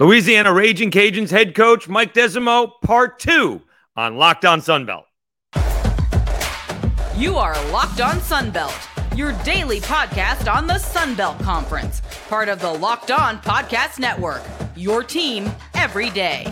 Louisiana 0.00 0.52
Raging 0.52 0.92
Cajuns 0.92 1.30
head 1.30 1.56
coach 1.56 1.88
Mike 1.88 2.14
Desormeaux, 2.14 2.70
part 2.84 3.18
two 3.18 3.62
on 3.96 4.16
Locked 4.16 4.44
On 4.44 4.60
Sunbelt. 4.60 5.02
You 7.16 7.36
are 7.36 7.60
Locked 7.72 8.00
On 8.00 8.14
Sunbelt, 8.18 9.16
your 9.16 9.32
daily 9.42 9.80
podcast 9.80 10.52
on 10.52 10.68
the 10.68 10.74
Sunbelt 10.74 11.42
Conference, 11.42 12.00
part 12.28 12.48
of 12.48 12.60
the 12.60 12.72
Locked 12.72 13.10
On 13.10 13.38
Podcast 13.38 13.98
Network. 13.98 14.42
Your 14.76 15.02
team 15.02 15.50
every 15.74 16.10
day. 16.10 16.46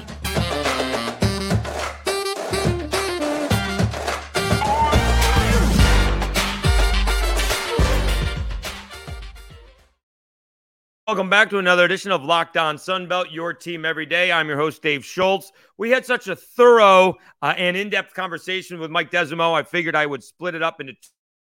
Welcome 11.07 11.31
back 11.31 11.51
to 11.51 11.59
another 11.59 11.85
edition 11.85 12.11
of 12.11 12.25
Locked 12.25 12.57
On 12.57 12.77
Sunbelt, 12.77 13.31
your 13.31 13.53
team 13.53 13.85
every 13.85 14.07
day. 14.07 14.33
I'm 14.33 14.49
your 14.49 14.57
host, 14.57 14.83
Dave 14.83 15.05
Schultz. 15.05 15.53
We 15.79 15.89
had 15.89 16.05
such 16.05 16.27
a 16.27 16.35
thorough 16.35 17.15
uh, 17.41 17.55
and 17.57 17.77
in 17.77 17.91
depth 17.91 18.13
conversation 18.13 18.81
with 18.81 18.91
Mike 18.91 19.13
Desormeaux. 19.13 19.55
I 19.55 19.63
figured 19.63 19.95
I 19.95 20.05
would 20.05 20.25
split 20.25 20.57
it 20.57 20.65
up 20.65 20.81
into 20.81 20.95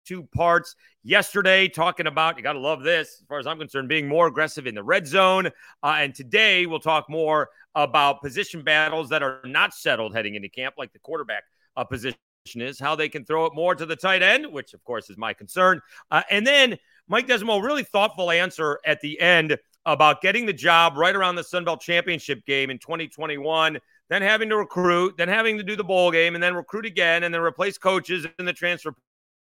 two 0.04 0.24
parts. 0.24 0.76
Yesterday, 1.02 1.66
talking 1.66 2.06
about, 2.06 2.36
you 2.36 2.42
got 2.42 2.52
to 2.52 2.58
love 2.58 2.82
this, 2.82 3.20
as 3.22 3.26
far 3.26 3.38
as 3.38 3.46
I'm 3.46 3.56
concerned, 3.58 3.88
being 3.88 4.06
more 4.06 4.26
aggressive 4.26 4.66
in 4.66 4.74
the 4.74 4.82
red 4.82 5.06
zone. 5.06 5.46
Uh, 5.82 5.96
and 5.98 6.14
today, 6.14 6.66
we'll 6.66 6.78
talk 6.78 7.08
more 7.08 7.48
about 7.74 8.20
position 8.20 8.62
battles 8.64 9.08
that 9.08 9.22
are 9.22 9.40
not 9.46 9.72
settled 9.72 10.14
heading 10.14 10.34
into 10.34 10.50
camp, 10.50 10.74
like 10.76 10.92
the 10.92 10.98
quarterback 10.98 11.44
uh, 11.74 11.84
position 11.84 12.18
is, 12.56 12.78
how 12.78 12.94
they 12.94 13.08
can 13.08 13.24
throw 13.24 13.46
it 13.46 13.54
more 13.54 13.74
to 13.74 13.86
the 13.86 13.96
tight 13.96 14.22
end, 14.22 14.52
which, 14.52 14.74
of 14.74 14.84
course, 14.84 15.08
is 15.08 15.16
my 15.16 15.32
concern. 15.32 15.80
Uh, 16.10 16.20
and 16.30 16.46
then, 16.46 16.76
Mike 17.08 17.26
Desormeaux, 17.26 17.62
really 17.62 17.82
thoughtful 17.82 18.30
answer 18.30 18.80
at 18.86 19.00
the 19.00 19.20
end 19.20 19.58
about 19.86 20.22
getting 20.22 20.46
the 20.46 20.52
job 20.52 20.96
right 20.96 21.14
around 21.14 21.34
the 21.36 21.44
Sun 21.44 21.64
Belt 21.64 21.80
Championship 21.80 22.44
game 22.46 22.70
in 22.70 22.78
2021, 22.78 23.78
then 24.08 24.22
having 24.22 24.48
to 24.48 24.56
recruit, 24.56 25.16
then 25.18 25.28
having 25.28 25.58
to 25.58 25.62
do 25.62 25.76
the 25.76 25.84
bowl 25.84 26.10
game, 26.10 26.34
and 26.34 26.42
then 26.42 26.54
recruit 26.54 26.86
again, 26.86 27.24
and 27.24 27.34
then 27.34 27.42
replace 27.42 27.76
coaches 27.76 28.26
in 28.38 28.46
the 28.46 28.52
transfer 28.52 28.94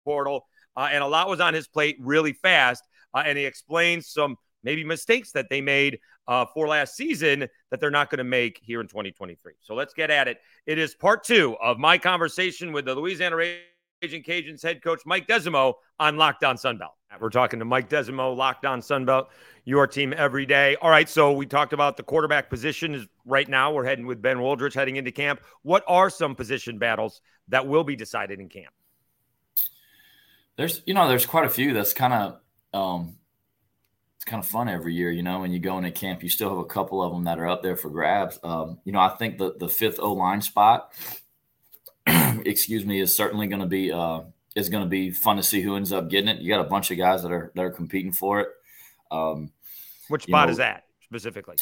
portal. 0.06 0.46
Uh, 0.76 0.90
and 0.92 1.04
a 1.04 1.08
lot 1.08 1.28
was 1.28 1.40
on 1.40 1.54
his 1.54 1.68
plate 1.68 1.98
really 2.00 2.34
fast. 2.34 2.84
Uh, 3.14 3.24
and 3.26 3.38
he 3.38 3.46
explains 3.46 4.08
some 4.08 4.36
maybe 4.64 4.84
mistakes 4.84 5.32
that 5.32 5.48
they 5.50 5.62
made 5.62 6.00
uh, 6.28 6.46
for 6.54 6.68
last 6.68 6.96
season 6.96 7.48
that 7.72 7.80
they're 7.80 7.90
not 7.90 8.10
going 8.10 8.18
to 8.18 8.24
make 8.24 8.60
here 8.62 8.82
in 8.82 8.88
2023. 8.88 9.54
So 9.62 9.74
let's 9.74 9.94
get 9.94 10.12
at 10.12 10.28
it. 10.28 10.40
It 10.66 10.78
is 10.78 10.94
part 10.94 11.24
two 11.24 11.56
of 11.62 11.80
my 11.80 11.98
conversation 11.98 12.72
with 12.72 12.86
the 12.86 12.94
Louisiana 12.94 13.38
Raging 14.02 14.22
Cajuns 14.22 14.62
head 14.62 14.84
coach 14.84 15.02
Mike 15.06 15.28
Desormeaux 15.28 15.74
on 16.00 16.18
Locked 16.18 16.44
On 16.44 16.56
Sunbelt. 16.56 16.92
We're 17.20 17.30
talking 17.30 17.58
to 17.60 17.66
Mike 17.66 17.90
Desormeaux, 17.90 18.36
Locked 18.36 18.66
On 18.66 18.80
Sunbelt, 18.80 19.28
your 19.66 19.88
team 19.88 20.14
every 20.16 20.46
day. 20.46 20.76
All 20.82 20.90
right, 20.92 21.10
so 21.10 21.32
we 21.32 21.48
talked 21.48 21.74
about 21.74 21.98
the 21.98 22.04
quarterback 22.04 22.50
position. 22.50 22.94
Is 22.94 23.08
right 23.26 23.48
now 23.48 23.74
we're 23.74 23.86
heading 23.86 24.06
with 24.06 24.22
Ben 24.22 24.38
Wooldridge 24.38 24.76
heading 24.76 24.98
into 24.98 25.12
camp. 25.12 25.42
What 25.64 25.84
are 25.88 26.12
some 26.12 26.36
position 26.36 26.78
battles 26.78 27.22
that 27.48 27.66
will 27.66 27.84
be 27.84 27.96
decided 27.96 28.40
in 28.40 28.50
camp? 28.50 28.74
There's, 30.58 30.82
you 30.86 30.94
know, 30.94 31.08
there's 31.08 31.26
quite 31.26 31.46
a 31.46 31.50
few. 31.50 31.74
That's 31.74 31.94
kind 31.94 32.14
of, 32.14 32.40
um, 32.74 33.16
it's 34.16 34.26
kind 34.26 34.44
of 34.44 34.48
fun 34.48 34.70
every 34.70 34.94
year. 34.94 35.10
You 35.10 35.24
know, 35.24 35.40
when 35.40 35.52
you 35.52 35.60
go 35.60 35.78
into 35.78 35.92
camp, 35.92 36.22
you 36.22 36.30
still 36.30 36.50
have 36.50 36.58
a 36.60 36.66
couple 36.66 37.02
of 37.02 37.14
them 37.14 37.24
that 37.24 37.40
are 37.40 37.48
up 37.48 37.64
there 37.64 37.76
for 37.76 37.90
grabs. 37.90 38.38
Um, 38.44 38.80
you 38.84 38.92
know, 38.92 39.00
I 39.00 39.10
think 39.10 39.38
the 39.38 39.56
the 39.58 39.70
fifth 39.70 40.00
O 40.00 40.14
line 40.14 40.42
spot, 40.42 40.92
excuse 42.46 42.86
me, 42.86 43.00
is 43.00 43.16
certainly 43.16 43.48
going 43.48 43.62
to 43.62 43.68
be. 43.68 43.92
Uh, 43.92 44.22
is 44.58 44.70
going 44.70 44.84
to 44.84 44.90
be 44.90 45.12
fun 45.12 45.38
to 45.38 45.44
see 45.44 45.62
who 45.62 45.76
ends 45.76 45.94
up 45.94 46.10
getting 46.10 46.28
it. 46.28 46.42
You 46.42 46.50
got 46.50 46.66
a 46.66 46.70
bunch 46.70 46.90
of 46.90 46.98
guys 46.98 47.22
that 47.22 47.32
are 47.32 47.52
that 47.54 47.64
are 47.64 47.70
competing 47.70 48.12
for 48.12 48.40
it. 48.40 48.50
Um, 49.12 49.52
Which 50.08 50.24
spot 50.24 50.48
know, 50.48 50.52
is 50.52 50.58
that 50.58 50.86
specifically? 51.04 51.58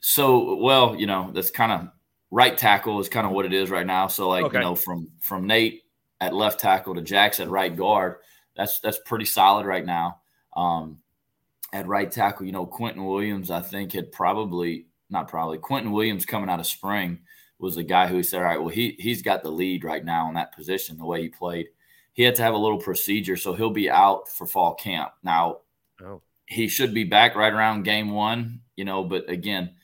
So, 0.00 0.56
well, 0.56 0.94
you 0.94 1.06
know, 1.06 1.30
that's 1.32 1.50
kind 1.50 1.72
of 1.72 1.88
right 2.30 2.56
tackle 2.56 3.00
is 3.00 3.08
kind 3.08 3.26
of 3.26 3.32
what 3.32 3.46
it 3.46 3.54
is 3.54 3.70
right 3.70 3.86
now. 3.86 4.06
So, 4.08 4.28
like, 4.28 4.44
okay. 4.44 4.58
you 4.58 4.62
know, 4.62 4.74
from 4.74 5.10
from 5.20 5.46
Nate 5.46 5.84
at 6.20 6.34
left 6.34 6.60
tackle 6.60 6.94
to 6.94 7.00
Jax 7.00 7.40
at 7.40 7.48
right 7.48 7.74
guard, 7.74 8.16
that's 8.54 8.80
that's 8.80 8.98
pretty 9.06 9.24
solid 9.24 9.64
right 9.64 9.84
now. 9.84 10.20
Um, 10.54 10.98
at 11.72 11.86
right 11.86 12.10
tackle, 12.10 12.44
you 12.44 12.52
know, 12.52 12.66
Quentin 12.66 13.04
Williams, 13.04 13.50
I 13.50 13.60
think 13.62 13.92
had 13.92 14.12
probably 14.12 14.88
not 15.08 15.28
probably 15.28 15.56
Quentin 15.56 15.92
Williams 15.92 16.26
coming 16.26 16.50
out 16.50 16.60
of 16.60 16.66
spring 16.66 17.20
was 17.58 17.76
the 17.76 17.82
guy 17.82 18.06
who 18.06 18.22
said, 18.22 18.38
all 18.38 18.44
right, 18.44 18.60
well, 18.60 18.68
he 18.68 18.96
he's 18.98 19.22
got 19.22 19.42
the 19.42 19.50
lead 19.50 19.84
right 19.84 20.04
now 20.04 20.28
in 20.28 20.34
that 20.34 20.54
position, 20.54 20.98
the 20.98 21.06
way 21.06 21.22
he 21.22 21.28
played 21.28 21.68
he 22.16 22.22
had 22.22 22.34
to 22.36 22.42
have 22.42 22.54
a 22.54 22.58
little 22.58 22.78
procedure, 22.78 23.36
so 23.36 23.52
he'll 23.52 23.68
be 23.68 23.90
out 23.90 24.26
for 24.26 24.46
fall 24.46 24.74
camp. 24.74 25.12
Now, 25.22 25.58
oh. 26.02 26.22
he 26.46 26.66
should 26.66 26.94
be 26.94 27.04
back 27.04 27.36
right 27.36 27.52
around 27.52 27.82
game 27.82 28.10
one, 28.10 28.60
you 28.74 28.86
know. 28.86 29.04
But 29.04 29.28
again, 29.28 29.74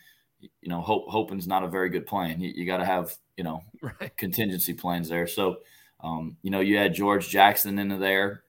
you 0.40 0.70
know, 0.70 0.80
hope 0.80 1.10
hoping's 1.10 1.46
not 1.46 1.62
a 1.62 1.68
very 1.68 1.90
good 1.90 2.06
plan. 2.06 2.40
You, 2.40 2.50
you 2.56 2.64
got 2.64 2.78
to 2.78 2.86
have 2.86 3.14
you 3.36 3.44
know 3.44 3.60
right. 3.82 4.16
contingency 4.16 4.72
plans 4.72 5.10
there. 5.10 5.26
So, 5.26 5.58
um, 6.00 6.38
you 6.40 6.50
know, 6.50 6.60
you 6.60 6.78
had 6.78 6.94
George 6.94 7.28
Jackson 7.28 7.78
into 7.78 7.98
there, 7.98 8.44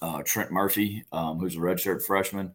uh, 0.00 0.22
Trent 0.24 0.50
Murphy, 0.50 1.04
um, 1.12 1.38
who's 1.38 1.56
a 1.56 1.60
redshirt 1.60 2.02
freshman. 2.02 2.54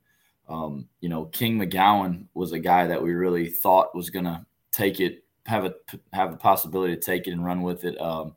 Um, 0.50 0.88
you 1.02 1.10
know, 1.10 1.26
King 1.26 1.60
McGowan 1.60 2.26
was 2.34 2.52
a 2.52 2.60
guy 2.60 2.88
that 2.88 3.04
we 3.04 3.14
really 3.14 3.48
thought 3.48 3.94
was 3.94 4.10
going 4.10 4.26
to 4.26 4.44
take 4.72 5.00
it, 5.00 5.24
have 5.48 5.66
a 5.66 5.74
have 6.14 6.32
the 6.32 6.38
possibility 6.38 6.96
to 6.96 7.02
take 7.02 7.28
it 7.28 7.32
and 7.32 7.44
run 7.44 7.62
with 7.62 7.86
it. 7.86 8.00
Um, 8.00 8.36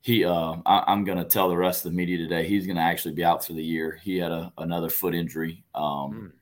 he 0.00 0.24
uh, 0.24 0.56
I, 0.64 0.92
am 0.92 1.04
going 1.04 1.18
to 1.18 1.24
tell 1.24 1.48
the 1.48 1.56
rest 1.56 1.84
of 1.84 1.92
the 1.92 1.96
media 1.96 2.16
today 2.16 2.46
he's 2.46 2.66
going 2.66 2.76
to 2.76 2.82
actually 2.82 3.14
be 3.14 3.24
out 3.24 3.44
for 3.44 3.52
the 3.52 3.62
year. 3.62 4.00
He 4.02 4.16
had 4.16 4.32
a, 4.32 4.52
another 4.56 4.88
foot 4.88 5.14
injury, 5.14 5.62
um, 5.74 5.84
mm. 5.84 6.32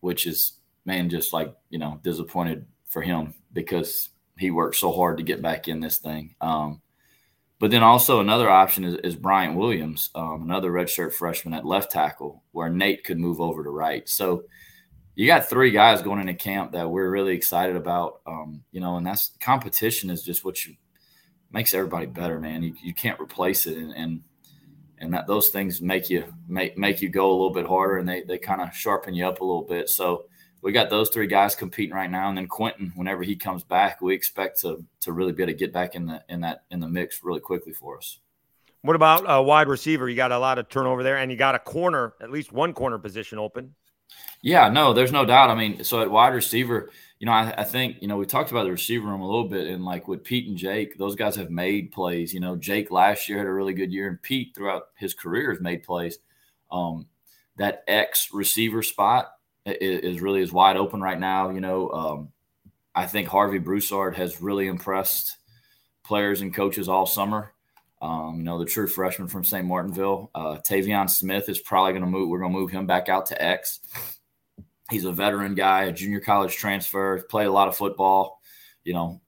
which 0.00 0.26
is 0.26 0.54
man 0.84 1.08
just 1.08 1.32
like 1.32 1.54
you 1.70 1.78
know 1.78 2.00
disappointed 2.02 2.66
for 2.86 3.00
him 3.00 3.34
because 3.52 4.10
he 4.36 4.50
worked 4.50 4.76
so 4.76 4.92
hard 4.92 5.16
to 5.18 5.22
get 5.22 5.42
back 5.42 5.68
in 5.68 5.80
this 5.80 5.98
thing. 5.98 6.34
Um, 6.40 6.82
but 7.60 7.70
then 7.70 7.82
also 7.82 8.20
another 8.20 8.48
option 8.48 8.84
is, 8.84 8.94
is 9.02 9.16
Bryant 9.16 9.56
Williams, 9.56 10.10
um, 10.14 10.42
another 10.42 10.70
redshirt 10.70 11.12
freshman 11.12 11.54
at 11.54 11.66
left 11.66 11.90
tackle, 11.90 12.44
where 12.52 12.68
Nate 12.68 13.04
could 13.04 13.18
move 13.18 13.40
over 13.40 13.64
to 13.64 13.70
right. 13.70 14.08
So 14.08 14.44
you 15.18 15.26
got 15.26 15.50
three 15.50 15.72
guys 15.72 16.00
going 16.00 16.20
into 16.20 16.34
camp 16.34 16.70
that 16.72 16.88
we're 16.88 17.10
really 17.10 17.34
excited 17.34 17.74
about. 17.74 18.20
Um, 18.24 18.62
you 18.70 18.80
know, 18.80 18.98
and 18.98 19.04
that's 19.04 19.32
competition 19.40 20.10
is 20.10 20.22
just 20.22 20.44
what 20.44 20.64
you 20.64 20.76
makes 21.50 21.74
everybody 21.74 22.06
better, 22.06 22.38
man. 22.38 22.62
You, 22.62 22.74
you 22.80 22.94
can't 22.94 23.20
replace 23.20 23.66
it, 23.66 23.76
and, 23.78 23.92
and 23.96 24.22
and 24.98 25.12
that 25.14 25.26
those 25.26 25.48
things 25.48 25.80
make 25.82 26.08
you 26.08 26.32
make 26.46 26.78
make 26.78 27.02
you 27.02 27.08
go 27.08 27.30
a 27.30 27.32
little 27.32 27.52
bit 27.52 27.66
harder, 27.66 27.98
and 27.98 28.08
they 28.08 28.22
they 28.22 28.38
kind 28.38 28.60
of 28.60 28.72
sharpen 28.72 29.12
you 29.12 29.26
up 29.26 29.40
a 29.40 29.44
little 29.44 29.64
bit. 29.64 29.88
So 29.88 30.26
we 30.62 30.70
got 30.70 30.88
those 30.88 31.08
three 31.08 31.26
guys 31.26 31.56
competing 31.56 31.96
right 31.96 32.10
now, 32.10 32.28
and 32.28 32.38
then 32.38 32.46
Quentin, 32.46 32.92
whenever 32.94 33.24
he 33.24 33.34
comes 33.34 33.64
back, 33.64 34.00
we 34.00 34.14
expect 34.14 34.60
to 34.60 34.84
to 35.00 35.10
really 35.10 35.32
be 35.32 35.42
able 35.42 35.52
to 35.52 35.58
get 35.58 35.72
back 35.72 35.96
in 35.96 36.06
the 36.06 36.22
in 36.28 36.42
that 36.42 36.62
in 36.70 36.78
the 36.78 36.88
mix 36.88 37.24
really 37.24 37.40
quickly 37.40 37.72
for 37.72 37.98
us. 37.98 38.20
What 38.82 38.94
about 38.94 39.24
a 39.26 39.42
wide 39.42 39.66
receiver? 39.66 40.08
You 40.08 40.14
got 40.14 40.30
a 40.30 40.38
lot 40.38 40.60
of 40.60 40.68
turnover 40.68 41.02
there, 41.02 41.16
and 41.16 41.28
you 41.32 41.36
got 41.36 41.56
a 41.56 41.58
corner, 41.58 42.14
at 42.20 42.30
least 42.30 42.52
one 42.52 42.72
corner 42.72 42.98
position 42.98 43.40
open. 43.40 43.74
Yeah, 44.42 44.68
no, 44.68 44.92
there's 44.92 45.12
no 45.12 45.24
doubt. 45.24 45.50
I 45.50 45.54
mean, 45.54 45.84
so 45.84 46.00
at 46.00 46.10
wide 46.10 46.34
receiver, 46.34 46.90
you 47.18 47.26
know, 47.26 47.32
I, 47.32 47.52
I, 47.58 47.64
think, 47.64 47.96
you 48.00 48.06
know, 48.06 48.16
we 48.16 48.26
talked 48.26 48.50
about 48.50 48.64
the 48.64 48.70
receiver 48.70 49.08
room 49.08 49.20
a 49.20 49.26
little 49.26 49.48
bit, 49.48 49.66
and 49.66 49.84
like 49.84 50.06
with 50.06 50.22
Pete 50.22 50.48
and 50.48 50.56
Jake, 50.56 50.96
those 50.96 51.16
guys 51.16 51.34
have 51.36 51.50
made 51.50 51.90
plays. 51.90 52.32
You 52.32 52.40
know, 52.40 52.54
Jake 52.54 52.90
last 52.90 53.28
year 53.28 53.38
had 53.38 53.46
a 53.46 53.52
really 53.52 53.74
good 53.74 53.92
year, 53.92 54.08
and 54.08 54.22
Pete 54.22 54.54
throughout 54.54 54.84
his 54.96 55.14
career 55.14 55.50
has 55.50 55.60
made 55.60 55.82
plays. 55.82 56.18
Um, 56.70 57.06
that 57.56 57.82
X 57.88 58.28
receiver 58.32 58.82
spot 58.82 59.32
is, 59.66 60.14
is, 60.14 60.20
really 60.20 60.40
is 60.40 60.52
wide 60.52 60.76
open 60.76 61.00
right 61.00 61.18
now. 61.18 61.50
You 61.50 61.60
know, 61.60 61.90
um, 61.90 62.28
I 62.94 63.06
think 63.06 63.28
Harvey 63.28 63.58
Broussard 63.58 64.16
has 64.16 64.40
really 64.40 64.68
impressed 64.68 65.36
players 66.04 66.40
and 66.40 66.54
coaches 66.54 66.88
all 66.88 67.06
summer. 67.06 67.52
Um, 68.00 68.36
you 68.38 68.44
know, 68.44 68.58
the 68.58 68.64
true 68.64 68.86
freshman 68.86 69.28
from 69.28 69.44
St. 69.44 69.66
Martinville, 69.66 70.30
uh, 70.34 70.58
Tavion 70.58 71.10
Smith 71.10 71.48
is 71.48 71.58
probably 71.58 71.92
going 71.92 72.04
to 72.04 72.10
move. 72.10 72.28
We're 72.28 72.38
going 72.38 72.52
to 72.52 72.58
move 72.58 72.70
him 72.70 72.86
back 72.86 73.08
out 73.08 73.26
to 73.26 73.42
X. 73.42 73.80
He's 74.90 75.04
a 75.04 75.12
veteran 75.12 75.54
guy, 75.54 75.84
a 75.84 75.92
junior 75.92 76.20
college 76.20 76.54
transfer, 76.54 77.20
played 77.28 77.46
a 77.46 77.52
lot 77.52 77.68
of 77.68 77.76
football. 77.76 78.40
You 78.84 78.94
know, 78.94 79.20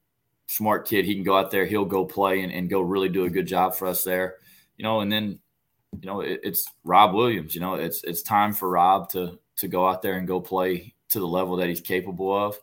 smart 0.46 0.86
kid. 0.86 1.04
He 1.04 1.14
can 1.14 1.24
go 1.24 1.36
out 1.36 1.50
there. 1.50 1.64
He'll 1.64 1.84
go 1.84 2.04
play 2.04 2.42
and, 2.42 2.52
and 2.52 2.70
go 2.70 2.80
really 2.80 3.08
do 3.08 3.24
a 3.24 3.30
good 3.30 3.46
job 3.46 3.74
for 3.74 3.86
us 3.86 4.04
there. 4.04 4.36
You 4.76 4.84
know, 4.84 5.00
and 5.00 5.10
then 5.10 5.40
you 6.00 6.06
know 6.06 6.20
it, 6.20 6.40
it's 6.42 6.66
Rob 6.84 7.14
Williams. 7.14 7.54
You 7.54 7.60
know, 7.60 7.74
it's 7.74 8.02
it's 8.04 8.22
time 8.22 8.52
for 8.52 8.68
Rob 8.68 9.10
to 9.10 9.38
to 9.56 9.68
go 9.68 9.86
out 9.86 10.02
there 10.02 10.14
and 10.14 10.26
go 10.26 10.40
play 10.40 10.94
to 11.10 11.20
the 11.20 11.26
level 11.26 11.56
that 11.56 11.68
he's 11.68 11.80
capable 11.80 12.34
of. 12.36 12.58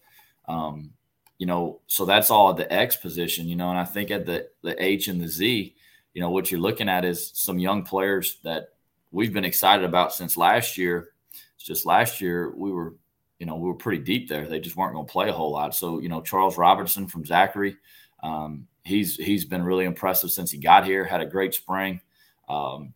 Um, 0.47 0.91
you 1.37 1.45
know, 1.45 1.81
so 1.87 2.05
that's 2.05 2.31
all 2.31 2.49
at 2.49 2.57
the 2.57 2.71
X 2.71 2.95
position. 2.95 3.47
You 3.47 3.55
know, 3.55 3.69
and 3.69 3.79
I 3.79 3.85
think 3.85 4.11
at 4.11 4.25
the 4.25 4.47
the 4.63 4.81
H 4.83 5.07
and 5.07 5.21
the 5.21 5.27
Z, 5.27 5.75
you 6.17 6.21
know, 6.23 6.31
what 6.31 6.49
you're 6.49 6.59
looking 6.59 6.89
at 6.89 7.05
is 7.05 7.29
some 7.35 7.59
young 7.59 7.83
players 7.83 8.39
that 8.43 8.69
we've 9.11 9.33
been 9.33 9.45
excited 9.45 9.85
about 9.85 10.15
since 10.15 10.35
last 10.35 10.75
year 10.75 11.11
it's 11.53 11.63
just 11.63 11.85
last 11.85 12.21
year 12.21 12.51
we 12.55 12.71
were, 12.71 12.95
you 13.37 13.45
know, 13.45 13.55
we 13.55 13.67
were 13.67 13.75
pretty 13.75 14.03
deep 14.03 14.27
there. 14.27 14.47
They 14.47 14.59
just 14.59 14.75
weren't 14.75 14.95
going 14.95 15.05
to 15.05 15.11
play 15.11 15.29
a 15.29 15.33
whole 15.33 15.51
lot. 15.51 15.75
So, 15.75 15.99
you 15.99 16.09
know, 16.09 16.21
Charles 16.21 16.57
Robertson 16.57 17.05
from 17.05 17.23
Zachary, 17.23 17.77
um, 18.23 18.67
he's 18.83 19.15
he's 19.15 19.45
been 19.45 19.63
really 19.63 19.85
impressive 19.85 20.31
since 20.31 20.49
he 20.49 20.57
got 20.57 20.85
here. 20.85 21.03
Had 21.03 21.21
a 21.21 21.25
great 21.27 21.53
spring. 21.53 22.01
Um, 22.49 22.95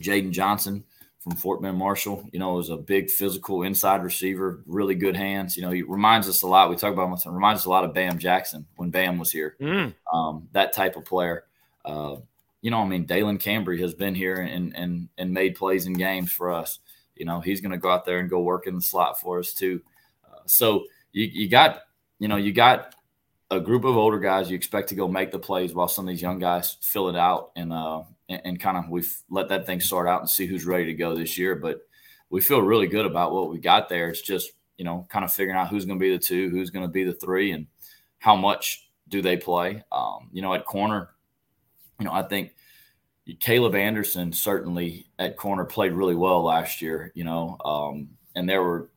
Jaden 0.00 0.32
Johnson 0.32 0.82
from 1.20 1.36
Fort 1.36 1.62
Bend 1.62 1.76
Marshall. 1.76 2.28
You 2.32 2.40
know, 2.40 2.58
is 2.58 2.70
a 2.70 2.76
big 2.76 3.10
physical 3.10 3.62
inside 3.62 4.02
receiver, 4.02 4.62
really 4.66 4.96
good 4.96 5.16
hands. 5.16 5.56
You 5.56 5.62
know, 5.62 5.70
he 5.70 5.82
reminds 5.82 6.28
us 6.28 6.42
a 6.42 6.48
lot. 6.48 6.70
We 6.70 6.76
talk 6.76 6.92
about 6.92 7.24
him, 7.24 7.34
reminds 7.34 7.62
us 7.62 7.66
a 7.66 7.70
lot 7.70 7.84
of 7.84 7.94
Bam 7.94 8.18
Jackson 8.18 8.66
when 8.76 8.90
Bam 8.90 9.18
was 9.18 9.30
here. 9.30 9.56
Mm. 9.60 9.94
Um, 10.12 10.48
that 10.52 10.72
type 10.72 10.96
of 10.96 11.04
player. 11.04 11.44
Uh, 11.84 12.16
you 12.62 12.70
know, 12.70 12.78
I 12.78 12.86
mean, 12.86 13.06
Dalen 13.06 13.38
Cambre 13.38 13.78
has 13.80 13.94
been 13.94 14.14
here 14.14 14.36
and 14.36 14.74
and 14.76 15.08
and 15.18 15.32
made 15.32 15.56
plays 15.56 15.86
in 15.86 15.94
games 15.94 16.30
for 16.30 16.52
us. 16.52 16.78
You 17.14 17.26
know, 17.26 17.40
he's 17.40 17.60
going 17.60 17.72
to 17.72 17.78
go 17.78 17.90
out 17.90 18.04
there 18.04 18.18
and 18.18 18.30
go 18.30 18.40
work 18.40 18.66
in 18.66 18.74
the 18.74 18.82
slot 18.82 19.20
for 19.20 19.38
us 19.38 19.52
too. 19.52 19.80
Uh, 20.24 20.40
so 20.46 20.84
you 21.12 21.24
you 21.24 21.48
got 21.48 21.82
you 22.18 22.28
know 22.28 22.36
you 22.36 22.52
got 22.52 22.94
a 23.50 23.60
group 23.60 23.84
of 23.84 23.96
older 23.96 24.20
guys 24.20 24.48
you 24.48 24.56
expect 24.56 24.88
to 24.90 24.94
go 24.94 25.08
make 25.08 25.32
the 25.32 25.38
plays 25.38 25.74
while 25.74 25.88
some 25.88 26.06
of 26.06 26.08
these 26.08 26.22
young 26.22 26.38
guys 26.38 26.76
fill 26.82 27.08
it 27.08 27.16
out 27.16 27.50
and 27.56 27.72
uh 27.72 28.00
and, 28.28 28.40
and 28.44 28.60
kind 28.60 28.76
of 28.76 28.88
we've 28.88 29.12
let 29.28 29.48
that 29.48 29.66
thing 29.66 29.80
start 29.80 30.06
out 30.06 30.20
and 30.20 30.30
see 30.30 30.46
who's 30.46 30.64
ready 30.64 30.86
to 30.86 30.94
go 30.94 31.16
this 31.16 31.36
year. 31.36 31.56
But 31.56 31.80
we 32.30 32.40
feel 32.40 32.62
really 32.62 32.86
good 32.86 33.06
about 33.06 33.32
what 33.32 33.50
we 33.50 33.58
got 33.58 33.88
there. 33.88 34.08
It's 34.08 34.22
just 34.22 34.52
you 34.76 34.84
know 34.84 35.06
kind 35.10 35.24
of 35.24 35.32
figuring 35.32 35.58
out 35.58 35.68
who's 35.68 35.84
going 35.84 35.98
to 35.98 36.02
be 36.02 36.12
the 36.12 36.22
two, 36.22 36.48
who's 36.50 36.70
going 36.70 36.86
to 36.86 36.92
be 36.92 37.04
the 37.04 37.12
three, 37.12 37.50
and 37.52 37.66
how 38.18 38.36
much 38.36 38.88
do 39.08 39.20
they 39.20 39.36
play. 39.36 39.82
Um, 39.90 40.30
you 40.32 40.40
know, 40.42 40.54
at 40.54 40.64
corner, 40.64 41.10
you 42.00 42.06
know, 42.06 42.12
I 42.12 42.22
think 42.22 42.56
Caleb 43.38 43.76
Anderson 43.76 44.32
certainly 44.32 45.06
at 45.18 45.36
corner 45.36 45.64
played 45.64 45.92
really 45.92 46.16
well 46.16 46.42
last 46.42 46.82
year. 46.82 47.12
You 47.14 47.24
know, 47.24 47.56
um, 47.64 48.08
and 48.34 48.48
there 48.48 48.62
were 48.62 48.90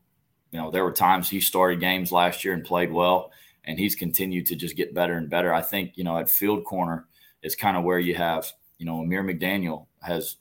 you 0.52 0.60
know 0.60 0.72
there 0.72 0.84
were 0.84 0.92
times 0.92 1.30
he 1.30 1.40
started 1.40 1.80
games 1.80 2.12
last 2.12 2.44
year 2.44 2.54
and 2.54 2.64
played 2.64 2.92
well 2.92 3.32
and 3.66 3.80
he's 3.80 3.96
continued 3.96 4.46
to 4.46 4.56
just 4.56 4.76
get 4.76 4.94
better 4.94 5.14
and 5.14 5.30
better 5.30 5.52
i 5.52 5.62
think 5.62 5.94
you 5.96 6.04
know 6.04 6.16
at 6.16 6.30
field 6.30 6.64
corner 6.64 7.08
is 7.42 7.56
kind 7.56 7.76
of 7.76 7.84
where 7.84 7.98
you 7.98 8.14
have 8.14 8.52
you 8.84 8.86
know, 8.86 9.00
Amir 9.00 9.24
McDaniel 9.24 9.88
has 10.02 10.36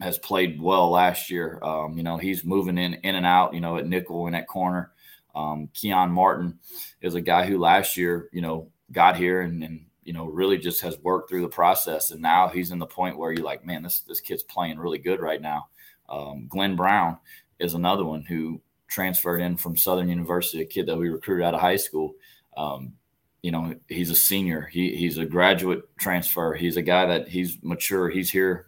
has 0.00 0.18
played 0.18 0.60
well 0.60 0.90
last 0.90 1.30
year. 1.30 1.60
Um, 1.62 1.96
you 1.96 2.02
know, 2.02 2.16
he's 2.16 2.44
moving 2.44 2.78
in 2.78 2.94
in 2.94 3.14
and 3.14 3.24
out, 3.24 3.54
you 3.54 3.60
know, 3.60 3.76
at 3.76 3.86
nickel 3.86 4.26
and 4.26 4.34
at 4.34 4.48
corner. 4.48 4.90
Um, 5.36 5.68
Keon 5.72 6.10
Martin 6.10 6.58
is 7.00 7.14
a 7.14 7.20
guy 7.20 7.46
who 7.46 7.58
last 7.58 7.96
year, 7.96 8.28
you 8.32 8.40
know, 8.40 8.72
got 8.90 9.16
here 9.16 9.42
and, 9.42 9.62
and 9.62 9.86
you 10.10 10.14
know 10.14 10.24
really 10.26 10.58
just 10.58 10.80
has 10.80 10.98
worked 10.98 11.30
through 11.30 11.42
the 11.42 11.48
process, 11.48 12.10
and 12.10 12.20
now 12.20 12.48
he's 12.48 12.72
in 12.72 12.80
the 12.80 12.84
point 12.84 13.16
where 13.16 13.30
you're 13.30 13.44
like, 13.44 13.64
man, 13.64 13.84
this 13.84 14.00
this 14.00 14.18
kid's 14.18 14.42
playing 14.42 14.76
really 14.76 14.98
good 14.98 15.20
right 15.20 15.40
now. 15.40 15.68
Um, 16.08 16.48
Glenn 16.48 16.74
Brown 16.74 17.16
is 17.60 17.74
another 17.74 18.04
one 18.04 18.22
who 18.22 18.60
transferred 18.88 19.40
in 19.40 19.56
from 19.56 19.76
Southern 19.76 20.08
University, 20.08 20.62
a 20.62 20.66
kid 20.66 20.86
that 20.86 20.96
we 20.96 21.10
recruited 21.10 21.46
out 21.46 21.54
of 21.54 21.60
high 21.60 21.76
school. 21.76 22.16
Um, 22.56 22.94
you 23.40 23.52
know, 23.52 23.76
he's 23.86 24.10
a 24.10 24.16
senior. 24.16 24.62
He 24.62 24.96
he's 24.96 25.16
a 25.16 25.24
graduate 25.24 25.84
transfer. 25.96 26.54
He's 26.54 26.76
a 26.76 26.82
guy 26.82 27.06
that 27.06 27.28
he's 27.28 27.58
mature. 27.62 28.10
He's 28.10 28.32
here 28.32 28.66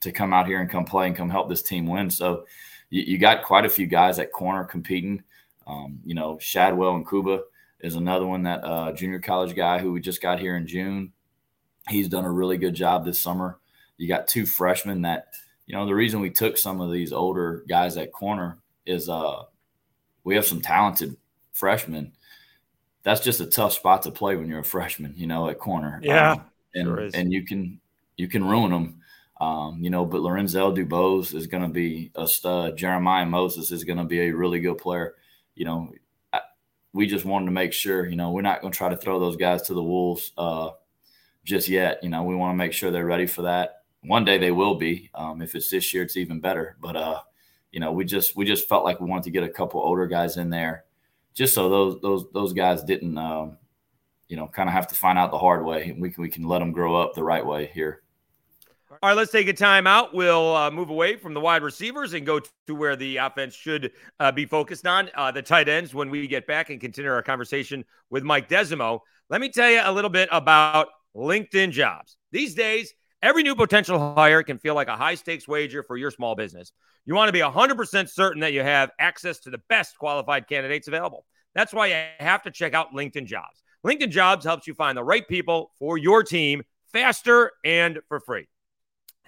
to 0.00 0.12
come 0.12 0.34
out 0.34 0.46
here 0.46 0.60
and 0.60 0.68
come 0.68 0.84
play 0.84 1.06
and 1.06 1.16
come 1.16 1.30
help 1.30 1.48
this 1.48 1.62
team 1.62 1.86
win. 1.86 2.10
So 2.10 2.44
you, 2.90 3.00
you 3.00 3.16
got 3.16 3.44
quite 3.44 3.64
a 3.64 3.70
few 3.70 3.86
guys 3.86 4.18
at 4.18 4.30
corner 4.30 4.64
competing. 4.64 5.22
Um, 5.66 6.00
you 6.04 6.14
know, 6.14 6.36
Shadwell 6.38 7.02
Nkuba 7.02 7.40
is 7.82 7.96
another 7.96 8.26
one 8.26 8.44
that 8.44 8.64
uh, 8.64 8.92
junior 8.92 9.20
college 9.20 9.54
guy 9.54 9.78
who 9.78 9.92
we 9.92 10.00
just 10.00 10.22
got 10.22 10.40
here 10.40 10.56
in 10.56 10.66
June. 10.66 11.12
He's 11.88 12.08
done 12.08 12.24
a 12.24 12.30
really 12.30 12.58
good 12.58 12.74
job 12.74 13.04
this 13.04 13.18
summer. 13.18 13.58
You 13.96 14.08
got 14.08 14.28
two 14.28 14.46
freshmen 14.46 15.02
that, 15.02 15.28
you 15.66 15.74
know, 15.74 15.86
the 15.86 15.94
reason 15.94 16.20
we 16.20 16.30
took 16.30 16.56
some 16.56 16.80
of 16.80 16.92
these 16.92 17.12
older 17.12 17.64
guys 17.68 17.96
at 17.96 18.12
corner 18.12 18.58
is 18.86 19.08
uh, 19.08 19.42
we 20.24 20.34
have 20.34 20.46
some 20.46 20.60
talented 20.60 21.16
freshmen 21.52 22.12
that's 23.02 23.20
just 23.20 23.40
a 23.40 23.46
tough 23.46 23.72
spot 23.72 24.02
to 24.02 24.10
play 24.10 24.36
when 24.36 24.48
you're 24.48 24.60
a 24.60 24.64
freshman, 24.64 25.14
you 25.16 25.26
know, 25.26 25.48
at 25.48 25.58
corner. 25.58 26.00
Yeah, 26.02 26.32
um, 26.32 26.44
and 26.74 26.86
sure 26.86 27.08
and 27.14 27.32
you 27.32 27.44
can 27.44 27.80
you 28.16 28.28
can 28.28 28.44
ruin 28.44 28.70
them, 28.70 29.00
um, 29.40 29.78
you 29.82 29.90
know. 29.90 30.04
But 30.04 30.20
Lorenzel 30.20 30.76
Dubose 30.76 31.34
is 31.34 31.46
going 31.46 31.62
to 31.62 31.68
be 31.68 32.10
a 32.14 32.26
stud. 32.26 32.76
Jeremiah 32.76 33.26
Moses 33.26 33.72
is 33.72 33.84
going 33.84 33.98
to 33.98 34.04
be 34.04 34.20
a 34.20 34.30
really 34.30 34.60
good 34.60 34.78
player. 34.78 35.14
You 35.54 35.64
know, 35.64 35.92
we 36.92 37.06
just 37.06 37.24
wanted 37.24 37.46
to 37.46 37.52
make 37.52 37.72
sure, 37.72 38.06
you 38.06 38.16
know, 38.16 38.30
we're 38.30 38.42
not 38.42 38.60
going 38.60 38.72
to 38.72 38.76
try 38.76 38.88
to 38.88 38.96
throw 38.96 39.18
those 39.18 39.36
guys 39.36 39.62
to 39.62 39.74
the 39.74 39.82
wolves 39.82 40.32
uh, 40.36 40.70
just 41.44 41.68
yet. 41.68 42.02
You 42.02 42.10
know, 42.10 42.22
we 42.24 42.34
want 42.34 42.52
to 42.52 42.58
make 42.58 42.72
sure 42.72 42.90
they're 42.90 43.06
ready 43.06 43.26
for 43.26 43.42
that. 43.42 43.82
One 44.02 44.24
day 44.24 44.38
they 44.38 44.50
will 44.50 44.74
be. 44.74 45.10
Um, 45.14 45.42
if 45.42 45.54
it's 45.54 45.70
this 45.70 45.94
year, 45.94 46.02
it's 46.02 46.16
even 46.16 46.40
better. 46.40 46.76
But 46.80 46.96
uh, 46.96 47.20
you 47.70 47.80
know, 47.80 47.92
we 47.92 48.04
just 48.04 48.36
we 48.36 48.44
just 48.44 48.68
felt 48.68 48.84
like 48.84 49.00
we 49.00 49.08
wanted 49.08 49.24
to 49.24 49.30
get 49.30 49.44
a 49.44 49.48
couple 49.48 49.80
older 49.80 50.06
guys 50.06 50.36
in 50.36 50.50
there 50.50 50.84
just 51.34 51.54
so 51.54 51.68
those 51.68 52.00
those 52.00 52.30
those 52.32 52.52
guys 52.52 52.82
didn't 52.82 53.16
um, 53.16 53.56
you 54.28 54.36
know 54.36 54.46
kind 54.48 54.68
of 54.68 54.72
have 54.74 54.88
to 54.88 54.94
find 54.94 55.18
out 55.18 55.30
the 55.30 55.38
hard 55.38 55.64
way. 55.64 55.94
We 55.98 56.10
can 56.10 56.22
we 56.22 56.28
can 56.28 56.44
let 56.44 56.58
them 56.58 56.72
grow 56.72 56.94
up 56.94 57.14
the 57.14 57.24
right 57.24 57.44
way 57.44 57.70
here. 57.72 58.01
All 59.02 59.08
right, 59.08 59.16
let's 59.16 59.32
take 59.32 59.48
a 59.48 59.52
time 59.52 59.88
out. 59.88 60.14
We'll 60.14 60.54
uh, 60.54 60.70
move 60.70 60.88
away 60.88 61.16
from 61.16 61.34
the 61.34 61.40
wide 61.40 61.64
receivers 61.64 62.12
and 62.12 62.24
go 62.24 62.38
to 62.38 62.74
where 62.76 62.94
the 62.94 63.16
offense 63.16 63.52
should 63.52 63.90
uh, 64.20 64.30
be 64.30 64.46
focused 64.46 64.86
on 64.86 65.10
uh, 65.16 65.32
the 65.32 65.42
tight 65.42 65.68
ends 65.68 65.92
when 65.92 66.08
we 66.08 66.28
get 66.28 66.46
back 66.46 66.70
and 66.70 66.80
continue 66.80 67.10
our 67.10 67.20
conversation 67.20 67.84
with 68.10 68.22
Mike 68.22 68.48
Desormeaux. 68.48 69.00
Let 69.28 69.40
me 69.40 69.48
tell 69.48 69.68
you 69.68 69.80
a 69.82 69.90
little 69.90 70.08
bit 70.08 70.28
about 70.30 70.86
LinkedIn 71.16 71.72
jobs. 71.72 72.16
These 72.30 72.54
days, 72.54 72.94
every 73.22 73.42
new 73.42 73.56
potential 73.56 74.14
hire 74.14 74.44
can 74.44 74.58
feel 74.58 74.76
like 74.76 74.86
a 74.86 74.94
high 74.94 75.16
stakes 75.16 75.48
wager 75.48 75.82
for 75.82 75.96
your 75.96 76.12
small 76.12 76.36
business. 76.36 76.70
You 77.04 77.16
want 77.16 77.26
to 77.26 77.32
be 77.32 77.40
100% 77.40 78.08
certain 78.08 78.42
that 78.42 78.52
you 78.52 78.62
have 78.62 78.92
access 79.00 79.40
to 79.40 79.50
the 79.50 79.58
best 79.68 79.98
qualified 79.98 80.46
candidates 80.46 80.86
available. 80.86 81.26
That's 81.56 81.74
why 81.74 81.88
you 81.88 81.96
have 82.20 82.44
to 82.44 82.52
check 82.52 82.72
out 82.72 82.94
LinkedIn 82.94 83.26
Jobs. 83.26 83.64
LinkedIn 83.84 84.10
Jobs 84.10 84.44
helps 84.44 84.68
you 84.68 84.74
find 84.74 84.96
the 84.96 85.02
right 85.02 85.26
people 85.26 85.72
for 85.80 85.98
your 85.98 86.22
team 86.22 86.62
faster 86.92 87.50
and 87.64 87.98
for 88.06 88.20
free. 88.20 88.46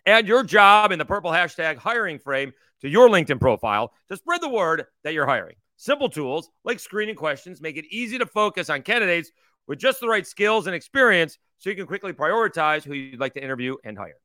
Add 0.06 0.28
your 0.28 0.42
job 0.42 0.92
in 0.92 0.98
the 0.98 1.04
purple 1.04 1.30
hashtag 1.30 1.78
hiring 1.78 2.18
frame 2.18 2.52
to 2.82 2.88
your 2.88 3.08
LinkedIn 3.08 3.40
profile 3.40 3.92
to 4.08 4.16
spread 4.16 4.42
the 4.42 4.48
word 4.48 4.84
that 5.02 5.14
you're 5.14 5.26
hiring. 5.26 5.56
Simple 5.76 6.08
tools 6.08 6.50
like 6.64 6.78
screening 6.78 7.14
questions 7.14 7.60
make 7.60 7.76
it 7.76 7.86
easy 7.90 8.18
to 8.18 8.26
focus 8.26 8.68
on 8.68 8.82
candidates 8.82 9.30
with 9.66 9.78
just 9.78 10.00
the 10.00 10.08
right 10.08 10.26
skills 10.26 10.66
and 10.66 10.76
experience 10.76 11.38
so 11.58 11.70
you 11.70 11.76
can 11.76 11.86
quickly 11.86 12.12
prioritize 12.12 12.84
who 12.84 12.92
you'd 12.94 13.20
like 13.20 13.32
to 13.34 13.42
interview 13.42 13.76
and 13.84 13.96
hire. 13.96 14.20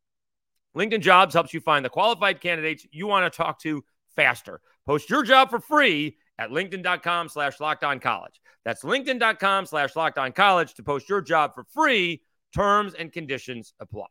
LinkedIn 0.75 1.01
Jobs 1.01 1.33
helps 1.33 1.53
you 1.53 1.61
find 1.61 1.83
the 1.83 1.89
qualified 1.89 2.41
candidates 2.41 2.85
you 2.91 3.07
want 3.07 3.31
to 3.31 3.35
talk 3.35 3.59
to 3.61 3.83
faster. 4.15 4.61
Post 4.85 5.09
your 5.09 5.23
job 5.23 5.49
for 5.49 5.59
free 5.59 6.17
at 6.37 6.51
linkedin.com 6.51 7.29
slash 7.29 7.59
locked 7.59 7.81
college. 8.01 8.41
That's 8.65 8.83
linkedin.com 8.83 9.65
slash 9.65 9.95
locked 9.95 10.35
college 10.35 10.73
to 10.75 10.83
post 10.83 11.09
your 11.09 11.21
job 11.21 11.55
for 11.55 11.63
free. 11.63 12.21
Terms 12.53 12.93
and 12.95 13.11
conditions 13.11 13.73
apply. 13.79 14.07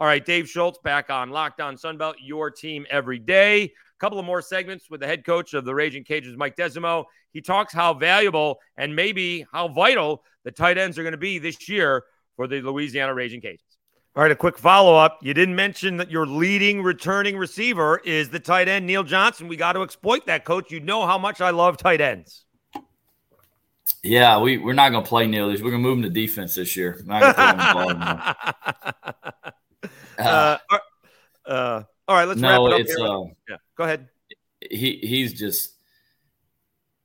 All 0.00 0.06
right, 0.06 0.24
Dave 0.24 0.48
Schultz 0.48 0.78
back 0.78 1.10
on 1.10 1.30
Locked 1.30 1.60
On 1.60 1.76
Sunbelt, 1.76 2.14
your 2.22 2.52
team 2.52 2.86
every 2.88 3.18
day. 3.18 3.64
A 3.64 3.70
couple 3.98 4.20
of 4.20 4.24
more 4.24 4.40
segments 4.40 4.88
with 4.88 5.00
the 5.00 5.08
head 5.08 5.24
coach 5.24 5.54
of 5.54 5.64
the 5.64 5.74
Raging 5.74 6.04
Cajuns, 6.04 6.36
Mike 6.36 6.54
Desormeaux. 6.54 7.04
He 7.32 7.40
talks 7.40 7.72
how 7.72 7.94
valuable 7.94 8.60
and 8.76 8.94
maybe 8.94 9.44
how 9.52 9.66
vital 9.66 10.22
the 10.44 10.52
tight 10.52 10.78
ends 10.78 10.98
are 10.98 11.02
going 11.02 11.12
to 11.12 11.18
be 11.18 11.40
this 11.40 11.68
year 11.68 12.04
for 12.36 12.46
the 12.46 12.60
Louisiana 12.60 13.12
Raging 13.12 13.40
Cajuns. 13.40 13.58
All 14.14 14.22
right, 14.22 14.30
a 14.30 14.36
quick 14.36 14.56
follow 14.56 14.94
up. 14.94 15.18
You 15.20 15.34
didn't 15.34 15.56
mention 15.56 15.96
that 15.96 16.12
your 16.12 16.26
leading 16.26 16.80
returning 16.80 17.36
receiver 17.36 18.00
is 18.04 18.30
the 18.30 18.40
tight 18.40 18.68
end, 18.68 18.86
Neal 18.86 19.02
Johnson. 19.02 19.48
We 19.48 19.56
got 19.56 19.72
to 19.72 19.82
exploit 19.82 20.26
that, 20.26 20.44
coach. 20.44 20.70
You 20.70 20.78
know 20.78 21.06
how 21.06 21.18
much 21.18 21.40
I 21.40 21.50
love 21.50 21.76
tight 21.76 22.00
ends. 22.00 22.44
Yeah, 24.04 24.38
we, 24.38 24.58
we're 24.58 24.74
not 24.74 24.90
going 24.90 25.02
to 25.02 25.08
play 25.08 25.26
Neal. 25.26 25.48
We're 25.48 25.58
going 25.58 25.72
to 25.72 25.78
move 25.78 25.98
him 25.98 26.04
to 26.04 26.10
defense 26.10 26.54
this 26.54 26.76
year. 26.76 27.02
uh, 30.18 30.58
uh, 30.70 30.78
uh, 31.46 31.82
all 32.06 32.16
right, 32.16 32.28
let's 32.28 32.40
no, 32.40 32.66
wrap 32.66 32.80
it 32.80 32.90
up. 32.90 33.10
Uh, 33.10 33.24
yeah, 33.48 33.56
go 33.76 33.84
ahead. 33.84 34.08
He 34.60 34.96
he's 34.96 35.38
just 35.38 35.74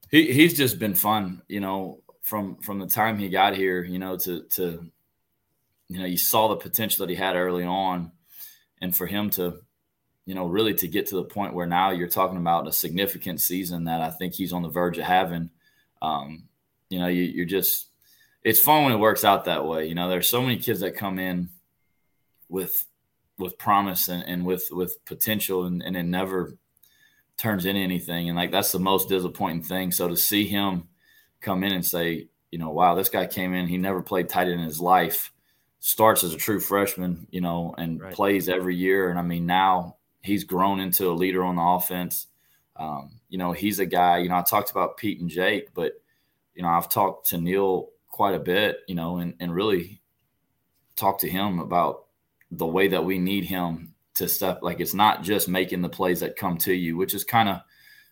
he 0.10 0.32
he's 0.34 0.56
just 0.56 0.80
been 0.80 0.96
fun, 0.96 1.42
you 1.48 1.60
know, 1.60 2.02
from 2.22 2.58
from 2.58 2.80
the 2.80 2.88
time 2.88 3.18
he 3.18 3.30
got 3.30 3.56
here, 3.56 3.84
you 3.84 4.00
know, 4.00 4.18
to 4.18 4.44
to 4.52 4.92
you 5.94 6.00
know, 6.00 6.06
you 6.06 6.18
saw 6.18 6.48
the 6.48 6.56
potential 6.56 7.06
that 7.06 7.12
he 7.12 7.16
had 7.16 7.36
early 7.36 7.64
on, 7.64 8.12
and 8.82 8.96
for 8.96 9.06
him 9.06 9.30
to, 9.32 9.60
you 10.26 10.34
know, 10.34 10.48
really 10.48 10.74
to 10.74 10.88
get 10.88 11.08
to 11.08 11.16
the 11.16 11.24
point 11.24 11.54
where 11.54 11.68
now 11.68 11.92
you're 11.92 12.08
talking 12.08 12.38
about 12.38 12.68
a 12.68 12.72
significant 12.72 13.42
season 13.42 13.84
that 13.84 14.02
I 14.02 14.10
think 14.10 14.34
he's 14.34 14.54
on 14.54 14.64
the 14.64 14.70
verge 14.70 14.98
of 14.98 15.04
having. 15.04 15.52
Um, 16.02 16.46
you 16.90 17.00
know, 17.00 17.08
you, 17.08 17.24
you're 17.24 17.46
just 17.46 17.88
it's 18.44 18.60
fun 18.60 18.84
when 18.84 18.94
it 18.94 18.98
works 18.98 19.24
out 19.24 19.46
that 19.46 19.66
way. 19.66 19.88
You 19.88 19.96
know, 19.96 20.10
there's 20.10 20.28
so 20.28 20.42
many 20.42 20.58
kids 20.58 20.80
that 20.80 20.98
come 20.98 21.20
in 21.20 21.50
with 22.50 22.86
with 23.38 23.58
promise 23.58 24.08
and, 24.08 24.24
and 24.24 24.46
with 24.46 24.70
with 24.72 25.04
potential 25.06 25.66
and, 25.66 25.82
and 25.82 25.98
it 25.98 26.04
never 26.04 26.58
turns 27.38 27.66
into 27.66 27.82
anything. 27.82 28.30
And 28.30 28.38
like 28.38 28.52
that's 28.52 28.72
the 28.72 28.80
most 28.80 29.10
disappointing 29.10 29.64
thing. 29.64 29.92
So 29.92 30.08
to 30.08 30.18
see 30.18 30.46
him 30.46 30.88
come 31.42 31.64
in 31.64 31.74
and 31.74 31.86
say, 31.86 32.28
you 32.52 32.60
know, 32.60 32.70
wow, 32.70 32.96
this 32.96 33.10
guy 33.10 33.26
came 33.26 33.54
in, 33.54 33.68
he 33.68 33.78
never 33.78 34.02
played 34.02 34.30
tight 34.30 34.48
end 34.48 34.60
in 34.60 34.66
his 34.66 34.80
life 34.80 35.32
starts 35.86 36.24
as 36.24 36.34
a 36.34 36.38
true 36.38 36.62
freshman, 36.62 37.28
you 37.30 37.42
know, 37.42 37.76
and 37.78 38.00
right. 38.00 38.14
plays 38.14 38.48
every 38.48 38.74
year. 38.74 39.10
And 39.10 39.20
I 39.20 39.22
mean, 39.22 39.46
now 39.46 39.98
he's 40.22 40.46
grown 40.46 40.80
into 40.80 41.10
a 41.10 41.12
leader 41.12 41.44
on 41.44 41.58
the 41.58 41.62
offense. 41.62 42.28
Um, 42.78 43.20
you 43.28 43.38
know, 43.38 43.52
he's 43.52 43.80
a 43.80 43.86
guy, 43.86 44.20
you 44.20 44.30
know, 44.30 44.38
I 44.38 44.44
talked 44.44 44.72
about 44.72 44.96
Pete 44.96 45.20
and 45.20 45.30
Jake, 45.30 45.74
but, 45.74 45.92
you 46.56 46.64
know, 46.64 46.70
I've 46.70 46.88
talked 46.88 47.28
to 47.30 47.38
Neal 47.38 47.90
quite 48.08 48.34
a 48.34 48.40
bit, 48.40 48.78
you 48.88 48.96
know, 48.96 49.18
and, 49.18 49.34
and 49.42 49.54
really 49.54 50.02
talked 50.96 51.20
to 51.22 51.30
him 51.30 51.60
about 51.60 52.03
the 52.58 52.66
way 52.66 52.88
that 52.88 53.04
we 53.04 53.18
need 53.18 53.46
him 53.46 53.94
to 54.16 54.28
step 54.28 54.60
like 54.62 54.80
it's 54.80 54.94
not 54.94 55.24
just 55.24 55.48
making 55.48 55.82
the 55.82 55.90
plays 55.90 56.20
that 56.20 56.36
come 56.36 56.58
to 56.58 56.74
you, 56.74 56.98
which 56.98 57.14
is 57.14 57.24
kind 57.24 57.50
of 57.50 57.62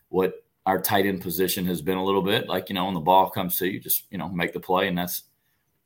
what 0.08 0.34
our 0.66 0.80
tight 0.80 1.06
end 1.06 1.20
position 1.20 1.66
has 1.66 1.82
been 1.82 1.98
a 1.98 2.04
little 2.04 2.22
bit. 2.22 2.48
Like, 2.48 2.68
you 2.68 2.74
know, 2.74 2.84
when 2.86 2.94
the 2.94 3.00
ball 3.00 3.30
comes 3.30 3.56
to 3.58 3.66
you, 3.66 3.80
just, 3.80 4.04
you 4.10 4.18
know, 4.18 4.28
make 4.28 4.52
the 4.52 4.60
play. 4.60 4.88
And 4.88 4.96
that's, 4.96 5.24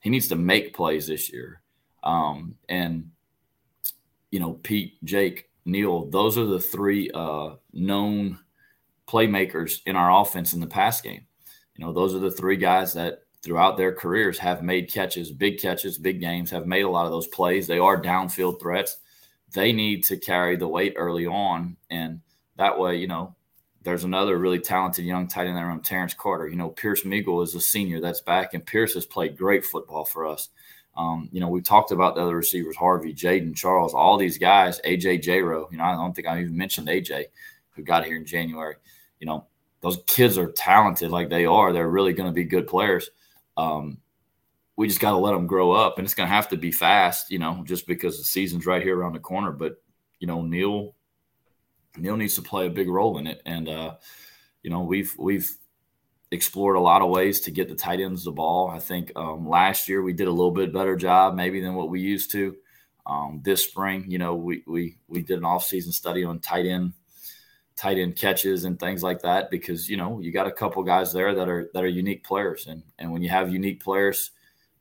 he 0.01 0.11
needs 0.11 0.29
to 0.29 0.37
make 0.37 0.75
plays 0.75 1.07
this 1.07 1.33
year. 1.33 1.63
Um, 2.03 2.57
and, 2.69 3.11
you 4.31 4.41
know, 4.41 4.55
Pete, 4.63 5.03
Jake, 5.05 5.51
Neal, 5.65 6.11
those 6.11 6.37
are 6.39 6.45
the 6.45 6.61
three 6.61 7.11
uh, 7.13 7.55
known 7.73 8.39
playmakers 9.09 9.81
in 9.87 9.97
our 9.97 10.21
offense 10.21 10.53
in 10.53 10.61
the 10.61 10.67
pass 10.67 11.01
game. 11.01 11.27
You 11.75 11.85
know, 11.85 11.93
those 11.93 12.15
are 12.15 12.21
the 12.21 12.31
three 12.31 12.57
guys 12.57 12.95
that 12.95 13.21
throughout 13.47 13.77
their 13.77 13.93
careers 13.93 14.41
have 14.41 14.65
made 14.65 14.91
catches, 14.91 15.31
big 15.31 15.61
catches, 15.61 15.99
big 15.99 16.21
games, 16.21 16.51
have 16.51 16.67
made 16.67 16.83
a 16.83 16.91
lot 16.91 17.07
of 17.07 17.13
those 17.13 17.29
plays. 17.29 17.69
They 17.69 17.79
are 17.79 18.03
downfield 18.03 18.61
threats. 18.61 18.97
They 19.53 19.73
need 19.73 20.03
to 20.07 20.17
carry 20.17 20.57
the 20.57 20.67
weight 20.67 20.95
early 20.97 21.29
on. 21.29 21.77
And 21.89 22.23
that 22.57 22.77
way, 22.77 22.97
you 22.97 23.07
know, 23.07 23.37
there's 23.85 24.03
another 24.03 24.37
really 24.37 24.59
talented 24.59 25.05
young 25.05 25.29
tight 25.29 25.47
end 25.47 25.57
there, 25.57 25.65
room, 25.65 25.81
Terrence 25.81 26.13
Carter. 26.13 26.49
You 26.49 26.57
know, 26.57 26.71
Pierce 26.71 27.05
Meagle 27.05 27.45
is 27.45 27.55
a 27.55 27.61
senior 27.61 28.01
that's 28.01 28.21
back, 28.21 28.53
and 28.53 28.67
Pierce 28.67 28.95
has 28.95 29.07
played 29.07 29.39
great 29.39 29.65
football 29.65 30.05
for 30.05 30.27
us. 30.27 30.49
Um, 30.97 31.29
you 31.31 31.39
know, 31.39 31.49
we 31.49 31.61
talked 31.61 31.93
about 31.93 32.17
the 32.17 32.23
other 32.23 32.35
receivers, 32.35 32.75
Harvey, 32.75 33.15
Jaden, 33.15 33.55
Charles, 33.55 33.95
all 33.95 34.19
these 34.19 34.39
guys, 34.39 34.81
AJ 34.85 35.23
Jero. 35.23 35.71
You 35.71 35.79
know, 35.79 35.85
I 35.85 35.93
don't 35.93 36.17
think 36.17 36.27
I 36.27 36.41
even 36.41 36.57
mentioned 36.57 36.89
AJ, 36.89 37.27
who 37.71 37.85
got 37.85 38.05
here 38.07 38.17
in 38.17 38.27
January. 38.27 38.75
You 39.21 39.29
know, 39.29 39.47
those 39.83 40.03
kids 40.09 40.37
are 40.37 40.51
talented 40.51 41.13
like 41.13 41.29
they 41.29 41.47
are. 41.47 41.73
They're 41.73 41.89
really 41.89 42.13
going 42.13 42.29
to 42.29 42.35
be 42.35 42.43
good 42.43 42.67
players. 42.67 43.09
Um, 43.57 43.99
we 44.77 44.89
just 44.89 45.01
got 45.01 45.13
to 45.13 45.17
let 45.17 45.33
them 45.33 45.47
grow 45.47 45.73
up, 45.73 45.99
and 45.99 46.05
it's 46.05 46.15
going 46.15 46.29
to 46.29 46.35
have 46.35 46.51
to 46.51 46.57
be 46.57 46.71
fast, 46.71 47.31
you 47.31 47.39
know, 47.39 47.63
just 47.65 47.87
because 47.87 48.19
the 48.19 48.25
season's 48.25 48.67
right 48.67 48.83
here 48.83 48.99
around 48.99 49.15
the 49.15 49.21
corner. 49.21 49.53
But 49.53 49.77
you 50.19 50.27
know, 50.27 50.43
Neal, 50.43 50.95
Neal 51.97 52.17
needs 52.17 52.35
to 52.35 52.43
play 52.43 52.67
a 52.67 52.71
big 52.71 52.89
role 52.89 53.19
in 53.19 53.27
it. 53.27 53.41
And 53.47 53.69
uh, 53.69 53.95
you 54.63 54.71
know, 54.71 54.81
we've 54.81 55.15
we've 55.19 55.51
explored 56.31 56.77
a 56.77 56.81
lot 56.81 57.03
of 57.03 57.09
ways 57.09 57.41
to 57.41 57.51
get 57.51 57.69
the 57.69 57.75
tight 57.75 58.01
ends 58.01 58.25
the 58.25 58.33
ball. 58.33 58.69
I 58.69 58.79
think 58.79 59.13
um, 59.17 59.49
last 59.49 59.89
year 59.89 60.03
we 60.03 60.13
did 60.13 60.29
a 60.29 60.33
little 60.33 60.51
bit 60.51 60.73
better 60.73 60.97
job 60.97 61.35
maybe 61.35 61.61
than 61.61 61.75
what 61.75 61.89
we 61.89 62.01
used 62.01 62.33
to. 62.33 62.57
Um, 63.07 63.41
this 63.45 63.65
spring, 63.65 64.11
you 64.11 64.19
know, 64.19 64.35
we 64.35 64.63
we 64.67 64.99
we 65.09 65.23
did 65.23 65.39
an 65.39 65.45
off-season 65.45 65.93
study 65.93 66.25
on 66.25 66.41
tight 66.41 66.67
end 66.67 66.93
tight 67.77 67.99
end 67.99 68.17
catches 68.17 68.65
and 68.65 68.81
things 68.81 69.03
like 69.03 69.21
that 69.23 69.51
because 69.51 69.89
you 69.89 69.97
know 69.97 70.19
you 70.21 70.33
got 70.33 70.47
a 70.47 70.53
couple 70.53 70.83
guys 70.83 71.13
there 71.13 71.35
that 71.35 71.49
are 71.49 71.71
that 71.75 71.85
are 71.85 71.89
unique 71.89 72.25
players 72.25 72.67
and 72.67 72.83
and 72.99 73.13
when 73.13 73.23
you 73.23 73.29
have 73.29 73.53
unique 73.53 73.83
players 73.83 74.31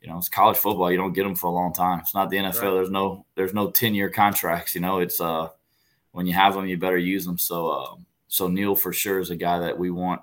you 0.01 0.09
know 0.09 0.17
it's 0.17 0.29
college 0.29 0.57
football 0.57 0.89
you 0.89 0.97
don't 0.97 1.13
get 1.13 1.23
them 1.23 1.35
for 1.35 1.47
a 1.47 1.51
long 1.51 1.73
time 1.73 1.99
it's 1.99 2.13
not 2.13 2.29
the 2.29 2.37
NFL 2.37 2.61
right. 2.61 2.71
there's 2.71 2.89
no 2.89 3.25
there's 3.35 3.53
no 3.53 3.69
10 3.69 3.93
year 3.93 4.09
contracts 4.09 4.75
you 4.75 4.81
know 4.81 4.99
it's 4.99 5.19
uh 5.19 5.49
when 6.15 6.25
you 6.25 6.33
have 6.33 6.53
them, 6.53 6.65
you 6.65 6.77
better 6.77 6.97
use 6.97 7.25
them. 7.25 7.37
So, 7.37 7.67
uh, 7.67 7.95
so 8.29 8.47
Neal 8.47 8.73
for 8.73 8.93
sure 8.93 9.19
is 9.19 9.31
a 9.31 9.35
guy 9.35 9.59
that 9.59 9.77
we 9.77 9.91
want, 9.91 10.21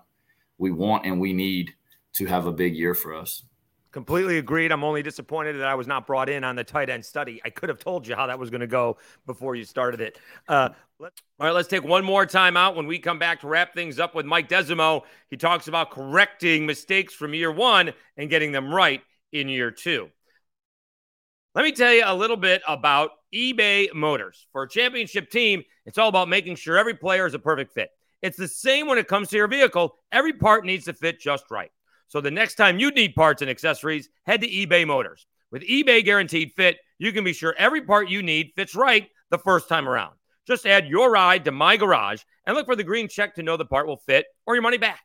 we 0.57 0.73
want, 0.73 1.05
and 1.05 1.21
we 1.21 1.35
need 1.35 1.75
to 2.15 2.25
have 2.25 2.47
a 2.47 2.53
big 2.53 2.75
year 2.75 2.95
for 2.95 3.15
us. 3.15 3.43
Completely 3.93 4.39
agreed. 4.39 4.73
I'm 4.73 4.85
only 4.85 5.03
disappointed 5.03 5.53
that 5.59 5.69
I 5.69 5.75
was 5.75 5.87
not 5.87 6.07
brought 6.07 6.31
in 6.31 6.45
on 6.45 6.57
the 6.57 6.65
tight 6.65 6.89
end 6.89 7.05
study. 7.05 7.43
I 7.45 7.51
could 7.51 7.69
have 7.69 7.79
told 7.79 8.07
you 8.07 8.15
how 8.15 8.27
that 8.27 8.39
was 8.39 8.49
going 8.49 8.63
to 8.63 8.67
go 8.67 8.97
before 9.27 9.55
you 9.55 9.65
started 9.65 10.01
it. 10.01 10.19
Uh, 10.49 10.71
let, 10.99 11.13
all 11.39 11.47
right, 11.47 11.53
let's 11.53 11.69
take 11.69 11.85
one 11.85 12.03
more 12.03 12.25
time 12.25 12.57
out. 12.57 12.75
When 12.75 12.87
we 12.87 12.99
come 12.99 13.19
back 13.19 13.41
to 13.41 13.49
wrap 13.49 13.75
things 13.75 13.99
up 13.99 14.15
with 14.15 14.25
Mike 14.25 14.49
Desormeaux, 14.49 15.03
he 15.29 15.37
talks 15.37 15.69
about 15.69 15.91
correcting 15.91 16.65
mistakes 16.65 17.13
from 17.13 17.35
year 17.35 17.53
one 17.53 17.93
and 18.17 18.31
getting 18.31 18.51
them 18.51 18.73
right 18.73 19.03
in 19.31 19.51
year 19.51 19.71
two. 19.71 20.09
Let 21.55 21.65
me 21.65 21.73
tell 21.73 21.93
you 21.93 22.05
a 22.07 22.15
little 22.15 22.39
bit 22.39 22.63
about 22.67 23.11
eBay 23.35 23.93
Motors. 23.93 24.47
For 24.53 24.63
a 24.63 24.69
championship 24.69 25.31
team, 25.31 25.65
it's 25.85 25.99
all 25.99 26.09
about 26.09 26.31
making 26.31 26.57
sure 26.57 26.79
every 26.79 26.95
player 26.95 27.27
is 27.27 27.35
a 27.35 27.39
perfect 27.39 27.75
fit. 27.75 27.91
It's 28.23 28.39
the 28.39 28.49
same 28.49 28.87
when 28.87 28.97
it 28.97 29.07
comes 29.07 29.29
to 29.29 29.37
your 29.37 29.49
vehicle. 29.49 29.97
Every 30.11 30.33
part 30.33 30.65
needs 30.65 30.87
to 30.87 30.95
fit 30.95 31.21
just 31.21 31.51
right. 31.51 31.71
So 32.13 32.21
the 32.21 32.31
next 32.31 32.57
time 32.57 32.79
you 32.79 32.91
need 32.91 33.15
parts 33.15 33.41
and 33.41 33.51
accessories, 33.51 34.11
head 34.27 34.43
to 34.43 34.47
eBay 34.47 34.87
Motors. 34.87 35.27
With 35.51 35.63
eBay 35.63 36.05
Guaranteed 36.05 36.53
Fit, 36.53 36.77
you 36.99 37.11
can 37.11 37.25
be 37.25 37.33
sure 37.33 37.55
every 37.57 37.81
part 37.81 38.11
you 38.11 38.23
need 38.23 38.53
fits 38.55 38.75
right 38.75 39.09
the 39.31 39.39
first 39.39 39.67
time 39.67 39.89
around. 39.89 40.13
Just 40.47 40.67
add 40.67 40.87
your 40.87 41.11
ride 41.11 41.47
to 41.47 41.53
My 41.53 41.79
Garage 41.79 42.21
and 42.45 42.55
look 42.55 42.67
for 42.67 42.77
the 42.77 42.85
green 42.85 43.09
check 43.09 43.37
to 43.37 43.43
know 43.43 43.57
the 43.57 43.65
part 43.65 43.87
will 43.87 43.97
fit 43.97 44.27
or 44.47 44.55
your 44.55 44.61
money 44.61 44.77
back. 44.77 45.01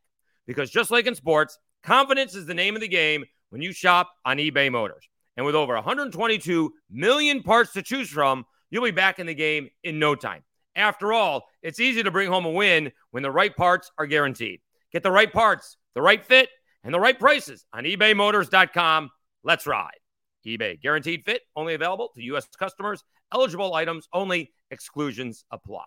Because 0.45 0.69
just 0.69 0.91
like 0.91 1.05
in 1.05 1.15
sports, 1.15 1.57
confidence 1.81 2.35
is 2.35 2.45
the 2.45 2.53
name 2.53 2.75
of 2.75 2.81
the 2.81 2.89
game 2.89 3.23
when 3.51 3.61
you 3.61 3.71
shop 3.71 4.11
on 4.25 4.35
eBay 4.35 4.69
Motors. 4.69 5.07
And 5.37 5.45
with 5.45 5.55
over 5.55 5.75
122 5.75 6.73
million 6.91 7.41
parts 7.41 7.71
to 7.71 7.83
choose 7.83 8.09
from, 8.09 8.43
you'll 8.69 8.83
be 8.83 8.91
back 8.91 9.17
in 9.17 9.27
the 9.27 9.33
game 9.33 9.69
in 9.81 9.97
no 9.97 10.13
time. 10.13 10.43
After 10.75 11.13
all, 11.13 11.47
it's 11.61 11.79
easy 11.79 12.03
to 12.03 12.11
bring 12.11 12.27
home 12.27 12.43
a 12.43 12.51
win 12.51 12.91
when 13.11 13.23
the 13.23 13.31
right 13.31 13.55
parts 13.55 13.93
are 13.97 14.07
guaranteed. 14.07 14.59
Get 14.91 15.03
the 15.03 15.11
right 15.11 15.31
parts, 15.31 15.77
the 15.95 16.01
right 16.01 16.21
fit, 16.25 16.49
and 16.87 16.93
the 16.93 16.99
right 16.99 17.19
prices 17.19 17.65
on 17.73 17.83
ebaymotors.com. 17.83 19.09
Let's 19.43 19.67
ride. 19.67 19.99
eBay 20.45 20.81
guaranteed 20.81 21.25
fit 21.25 21.41
only 21.53 21.73
available 21.73 22.11
to 22.15 22.23
U.S. 22.23 22.47
customers. 22.57 23.03
Eligible 23.33 23.73
items 23.75 24.07
only. 24.13 24.53
Exclusions 24.71 25.43
apply. 25.51 25.83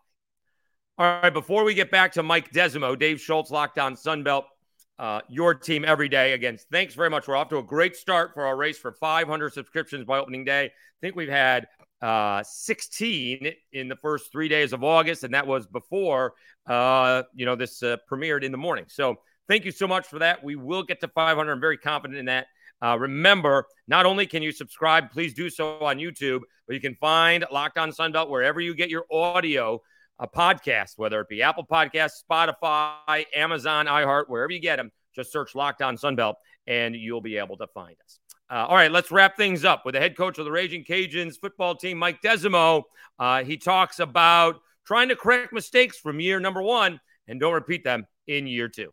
All 0.99 1.21
right, 1.23 1.33
before 1.33 1.65
we 1.65 1.73
get 1.73 1.91
back 1.91 2.13
to 2.13 2.23
Mike 2.23 2.53
Desormeaux, 2.53 2.99
Dave 2.99 3.19
Schultz, 3.19 3.51
Locked 3.51 3.79
On 3.79 3.95
Sunbelt, 3.95 4.45
uh, 4.99 5.23
your 5.31 5.55
team 5.55 5.87
every 5.87 6.11
day. 6.11 6.35
Again, 6.35 6.59
thanks 6.71 6.95
very 6.95 7.09
much. 7.09 7.27
We're 7.27 7.37
off 7.37 7.49
to 7.49 7.57
a 7.57 7.63
great 7.63 7.97
start 7.97 8.33
for 8.35 8.45
our 8.45 8.57
race 8.57 8.77
for 8.77 8.93
500 8.93 9.55
subscriptions 9.55 10.05
by 10.05 10.19
opening 10.19 10.45
day. 10.45 10.67
I 10.67 10.71
think 11.01 11.17
we've 11.17 11.31
had 11.31 11.67
uh, 12.03 12.43
16 12.43 13.53
in 13.73 13.89
the 13.89 13.97
first 13.97 14.31
three 14.31 14.49
days 14.49 14.75
of 14.75 14.85
August, 14.85 15.25
and 15.25 15.33
that 15.33 15.47
was 15.47 15.67
before 15.67 16.35
uh, 16.67 17.23
you 17.35 17.47
know 17.47 17.57
this 17.57 17.83
uh, 17.83 17.97
premiered 18.11 18.45
in 18.45 18.53
the 18.53 18.59
morning. 18.59 18.85
So 18.89 19.17
thank 19.51 19.65
you 19.65 19.73
so 19.73 19.89
much 19.89 20.07
for 20.07 20.21
that. 20.21 20.45
We 20.45 20.55
will 20.55 20.85
get 20.85 21.01
to 21.01 21.09
500. 21.09 21.51
I'm 21.51 21.61
very 21.61 21.77
confident 21.77 22.21
in 22.21 22.27
that. 22.27 22.47
Uh, 22.81 22.97
remember, 22.97 23.67
not 23.89 24.07
only 24.07 24.25
can 24.25 24.45
you 24.45 24.53
subscribe, 24.53 25.11
please 25.11 25.35
do 25.35 25.51
so 25.51 25.81
on 25.81 25.99
YouTube, 25.99 26.43
but 26.67 26.75
you 26.75 26.81
can 26.81 26.95
find 26.95 27.45
Locked 27.51 27.77
On 27.77 27.91
Sunbelt 27.91 28.31
wherever 28.31 28.61
you 28.61 28.75
get 28.75 28.91
your 28.91 29.05
audio 29.11 29.83
a 30.21 30.29
podcast, 30.29 30.93
whether 30.97 31.21
it 31.21 31.29
be 31.29 31.43
Apple 31.43 31.67
Podcasts, 31.67 32.23
Spotify, 32.31 33.25
Amazon, 33.35 33.87
iHeart, 33.87 34.25
wherever 34.29 34.53
you 34.53 34.61
get 34.61 34.77
them. 34.77 34.93
Just 35.17 35.33
search 35.33 35.57
Locked 35.57 35.83
On 35.83 35.97
Sunbelt 35.97 36.35
and 36.69 36.95
you'll 36.95 37.21
be 37.21 37.37
able 37.37 37.57
to 37.57 37.67
find 37.75 37.97
us. 38.05 38.21
Uh, 38.49 38.67
all 38.67 38.77
right, 38.77 38.93
let's 38.93 39.11
wrap 39.11 39.37
things 39.37 39.65
up 39.65 39.85
with 39.85 39.95
the 39.95 40.01
head 40.01 40.17
coach 40.17 40.39
of 40.39 40.45
the 40.45 40.53
Raging 40.53 40.85
Cajuns 40.85 41.41
football 41.41 41.75
team, 41.75 41.99
Mike 41.99 42.23
Desormeaux. 42.23 42.85
Uh, 43.19 43.43
he 43.43 43.57
talks 43.57 43.99
about 43.99 44.61
trying 44.87 45.09
to 45.09 45.17
correct 45.17 45.53
mistakes 45.53 45.99
from 45.99 46.21
year 46.21 46.39
number 46.39 46.63
one 46.63 47.01
and 47.27 47.41
don't 47.41 47.55
repeat 47.55 47.83
them 47.83 48.07
in 48.29 48.47
year 48.47 48.69
two. 48.69 48.93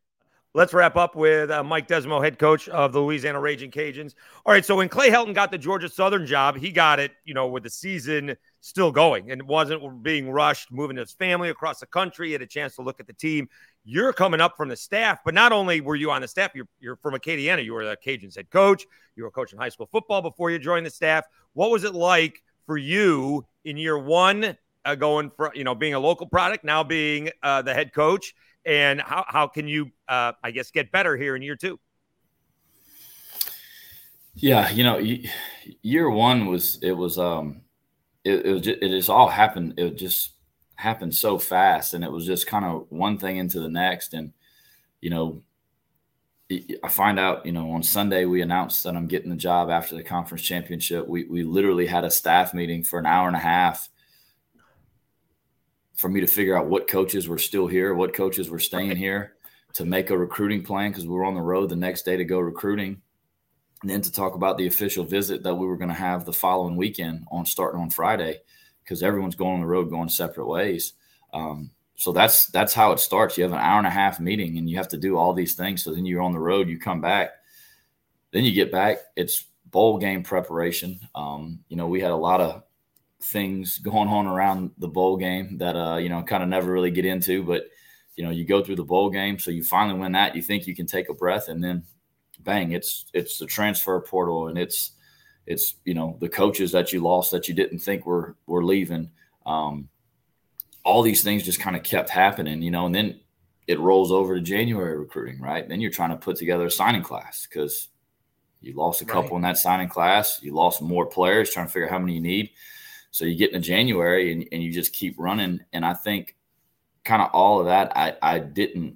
Let's 0.58 0.74
wrap 0.74 0.96
up 0.96 1.16
with 1.16 1.52
uh, 1.52 1.64
Mike 1.64 1.88
Desormeaux, 1.88 2.24
head 2.24 2.40
coach 2.40 2.68
of 2.68 2.92
the 2.92 3.00
Louisiana 3.00 3.40
Raging 3.40 3.70
Cajuns. 3.70 4.16
All 4.44 4.52
right, 4.52 4.66
so 4.66 4.76
when 4.76 4.90
Clay 4.90 5.12
Helton 5.12 5.36
got 5.36 5.52
the 5.52 5.58
Georgia 5.60 5.88
Southern 5.88 6.26
job, 6.26 6.58
he 6.58 6.72
got 6.72 7.00
it, 7.00 7.12
you 7.26 7.36
know, 7.36 7.46
with 7.46 7.62
the 7.62 7.70
season 7.70 8.36
still 8.62 8.92
going 8.92 9.30
and 9.30 9.44
wasn't 9.44 10.02
being 10.02 10.32
rushed, 10.32 10.72
moving 10.72 10.98
his 10.98 11.12
family 11.12 11.50
across 11.50 11.80
the 11.82 11.86
country. 11.86 12.32
Had 12.32 12.42
a 12.42 12.48
chance 12.48 12.76
to 12.78 12.82
look 12.82 13.00
at 13.00 13.06
the 13.06 13.14
team. 13.14 13.48
You're 13.86 14.12
coming 14.14 14.42
up 14.42 14.58
from 14.58 14.70
the 14.70 14.76
staff, 14.76 15.20
but 15.24 15.36
not 15.36 15.52
only 15.52 15.80
were 15.80 15.96
you 15.96 16.10
on 16.10 16.22
the 16.24 16.28
staff, 16.28 16.56
you're, 16.56 16.68
you're 16.80 16.96
from 16.96 17.14
Acadiana. 17.14 17.64
You 17.64 17.74
were 17.76 17.86
the 17.86 17.96
Cajuns 17.96 18.36
head 18.36 18.50
coach. 18.50 18.84
You 19.16 19.26
were 19.26 19.32
coaching 19.32 19.60
high 19.60 19.70
school 19.70 19.88
football 19.92 20.24
before 20.24 20.50
you 20.50 20.58
joined 20.58 20.88
the 20.88 20.90
staff. 20.90 21.24
What 21.54 21.70
was 21.70 21.84
it 21.84 21.94
like 21.94 22.42
for 22.66 22.80
you 22.80 23.46
in 23.64 23.78
year 23.78 24.00
one, 24.00 24.58
uh, 24.86 24.96
going 24.96 25.30
for 25.38 25.52
you 25.54 25.66
know 25.66 25.76
being 25.76 25.94
a 25.94 26.00
local 26.00 26.26
product, 26.26 26.64
now 26.64 26.84
being 26.84 27.30
uh, 27.44 27.62
the 27.62 27.76
head 27.76 27.94
coach, 27.94 28.34
and 28.68 29.02
how 29.02 29.26
how 29.28 29.48
can 29.48 29.68
you, 29.68 29.90
uh, 30.08 30.34
I 30.44 30.52
guess, 30.52 30.70
get 30.70 30.92
better 30.92 31.18
here 31.18 31.36
in 31.36 31.42
year 31.42 31.56
two? 31.56 31.80
Yeah, 34.36 34.70
you 34.70 34.84
know, 34.84 35.00
year 35.82 36.10
one 36.10 36.46
was 36.46 36.78
it 36.84 36.92
was 36.92 37.18
um 37.18 37.62
it, 38.24 38.46
it, 38.46 38.60
just, 38.60 38.84
it 38.84 38.90
just 38.90 39.10
all 39.10 39.30
happened. 39.30 39.76
It 39.78 39.98
just 39.98 40.34
happened 40.76 41.16
so 41.16 41.40
fast, 41.40 41.94
and 41.94 42.04
it 42.04 42.12
was 42.12 42.26
just 42.26 42.46
kind 42.46 42.66
of 42.66 42.86
one 42.90 43.18
thing 43.18 43.38
into 43.38 43.60
the 43.60 43.70
next. 43.70 44.14
And 44.14 44.34
you 45.02 45.10
know, 45.10 45.44
I 46.52 46.90
find 46.90 47.20
out, 47.20 47.46
you 47.46 47.54
know, 47.54 47.72
on 47.72 47.84
Sunday 47.84 48.26
we 48.26 48.42
announced 48.42 48.84
that 48.84 48.96
I'm 48.96 49.08
getting 49.08 49.30
the 49.30 49.38
job 49.38 49.70
after 49.70 49.96
the 49.96 50.04
conference 50.04 50.44
championship. 50.44 51.08
We 51.08 51.24
we 51.24 51.44
literally 51.44 51.88
had 51.88 52.04
a 52.04 52.12
staff 52.12 52.54
meeting 52.54 52.84
for 52.84 53.00
an 53.00 53.06
hour 53.06 53.28
and 53.28 53.36
a 53.36 53.40
half 53.40 53.90
for 55.98 56.10
me 56.10 56.22
to 56.22 56.28
figure 56.28 56.56
out 56.56 56.68
what 56.68 56.88
coaches 56.88 57.28
were 57.28 57.40
still 57.40 57.68
here, 57.68 57.94
what 57.94 58.14
coaches 58.14 58.50
were 58.50 58.60
staying 58.60 58.96
here, 58.96 59.34
to 59.74 59.84
make 59.84 60.10
a 60.10 60.18
recruiting 60.18 60.64
plan 60.64 60.92
because 60.92 61.06
we 61.06 61.14
were 61.14 61.26
on 61.26 61.34
the 61.34 61.42
road 61.42 61.70
the 61.70 61.76
next 61.76 62.04
day 62.04 62.16
to 62.16 62.24
go 62.24 62.40
recruiting 62.40 63.02
and 63.82 63.90
then 63.90 64.02
to 64.02 64.12
talk 64.12 64.36
about 64.36 64.58
the 64.58 64.68
official 64.68 65.04
visit 65.04 65.44
that 65.44 65.56
we 65.56 65.66
were 65.66 65.78
going 65.78 65.90
to 65.90 65.96
have 65.96 66.24
the 66.24 66.34
following 66.34 66.76
weekend 66.76 67.26
on 67.32 67.46
starting 67.46 67.82
on 67.82 67.90
Friday 67.90 68.40
because 68.84 69.04
everyone's 69.04 69.36
going 69.36 69.56
on 69.56 69.60
the 69.60 69.68
road 69.68 69.90
going 69.90 70.10
separate 70.10 70.48
ways. 70.48 70.94
Um, 71.34 71.72
so 71.96 72.12
that's 72.12 72.46
that's 72.48 72.74
how 72.74 72.92
it 72.92 73.00
starts. 73.00 73.38
You 73.38 73.44
have 73.44 73.54
an 73.54 73.60
hour 73.60 73.80
and 73.80 73.88
a 73.88 73.92
half 73.92 74.20
meeting 74.20 74.58
and 74.58 74.70
you 74.70 74.78
have 74.78 74.88
to 74.90 74.98
do 74.98 75.18
all 75.18 75.34
these 75.34 75.56
things. 75.56 75.84
So 75.84 75.94
then 75.94 76.06
you're 76.06 76.22
on 76.22 76.32
the 76.32 76.40
road, 76.40 76.70
you 76.70 76.80
come 76.80 77.02
back, 77.02 77.32
then 78.32 78.44
you 78.44 78.52
get 78.52 78.72
back. 78.72 78.98
It's 79.16 79.46
bowl 79.66 79.98
game 79.98 80.24
preparation. 80.24 81.00
Um, 81.16 81.60
you 81.70 81.76
know, 81.76 81.88
we 81.88 82.02
had 82.02 82.12
a 82.12 82.16
lot 82.16 82.40
of 82.40 82.64
things 83.22 83.80
going 83.80 84.08
on 84.08 84.28
around 84.28 84.72
the 84.78 84.88
bowl 84.88 85.18
game 85.18 85.58
that 85.58 85.76
uh, 85.76 85.98
you 85.98 86.10
know 86.10 86.22
kind 86.24 86.44
of 86.44 86.50
never 86.50 86.72
really 86.72 86.92
get 86.92 87.06
into, 87.06 87.44
but 87.44 87.64
you 88.16 88.24
know 88.24 88.32
you 88.32 88.46
go 88.46 88.64
through 88.64 88.76
the 88.76 88.84
bowl 88.84 89.10
game, 89.10 89.40
so 89.40 89.52
you 89.52 89.64
finally 89.64 90.00
win 90.00 90.14
that. 90.14 90.36
You 90.36 90.42
think 90.42 90.68
you 90.68 90.76
can 90.76 90.86
take 90.86 91.10
a 91.10 91.14
breath, 91.14 91.50
and 91.50 91.64
then 91.64 91.84
bang, 92.40 92.72
it's 92.72 93.06
it's 93.14 93.38
the 93.38 93.46
transfer 93.46 94.00
portal, 94.02 94.48
and 94.48 94.58
it's 94.58 94.92
it's 95.46 95.76
you 95.86 95.94
know 95.94 96.18
the 96.20 96.30
coaches 96.30 96.72
that 96.72 96.94
you 96.94 97.02
lost 97.02 97.32
that 97.32 97.48
you 97.48 97.54
didn't 97.54 97.80
think 97.80 98.06
were 98.06 98.36
were 98.46 98.64
leaving. 98.64 99.12
Um, 99.46 99.90
all 100.84 101.02
these 101.02 101.24
things 101.24 101.44
just 101.44 101.60
kind 101.60 101.76
of 101.76 101.84
kept 101.84 102.10
happening, 102.10 102.62
you 102.62 102.72
know, 102.72 102.86
and 102.86 102.96
then 102.96 103.20
it 103.68 103.80
rolls 103.80 104.12
over 104.12 104.36
to 104.36 104.42
January 104.42 104.98
recruiting, 104.98 105.42
right? 105.42 105.68
Then 105.68 105.82
you're 105.82 105.92
trying 105.92 106.12
to 106.12 106.16
put 106.16 106.38
together 106.38 106.68
a 106.68 106.72
signing 106.72 107.02
class 107.02 107.46
because 107.46 107.90
you 108.62 108.74
lost 108.74 109.02
a 109.02 109.06
couple 109.06 109.32
right. 109.32 109.36
in 109.38 109.42
that 109.42 109.58
signing 109.58 109.90
class. 109.90 110.40
You 110.42 110.54
lost 110.54 110.82
more 110.82 111.06
players, 111.06 111.52
trying 111.52 111.68
to 111.68 111.72
figure 111.72 111.88
out 111.88 111.92
how 111.92 112.00
many 112.00 112.14
you 112.14 112.22
need. 112.22 112.52
So 113.18 113.26
you 113.26 113.34
get 113.34 113.52
into 113.52 113.68
January 113.68 114.32
and, 114.32 114.48
and 114.52 114.62
you 114.62 114.72
just 114.72 114.94
keep 114.94 115.16
running. 115.18 115.62
And 115.74 115.84
I 115.84 115.96
think 115.96 116.36
kind 117.04 117.20
of 117.20 117.32
all 117.34 117.60
of 117.60 117.66
that, 117.66 117.92
I, 117.98 118.16
I 118.22 118.38
didn't, 118.38 118.96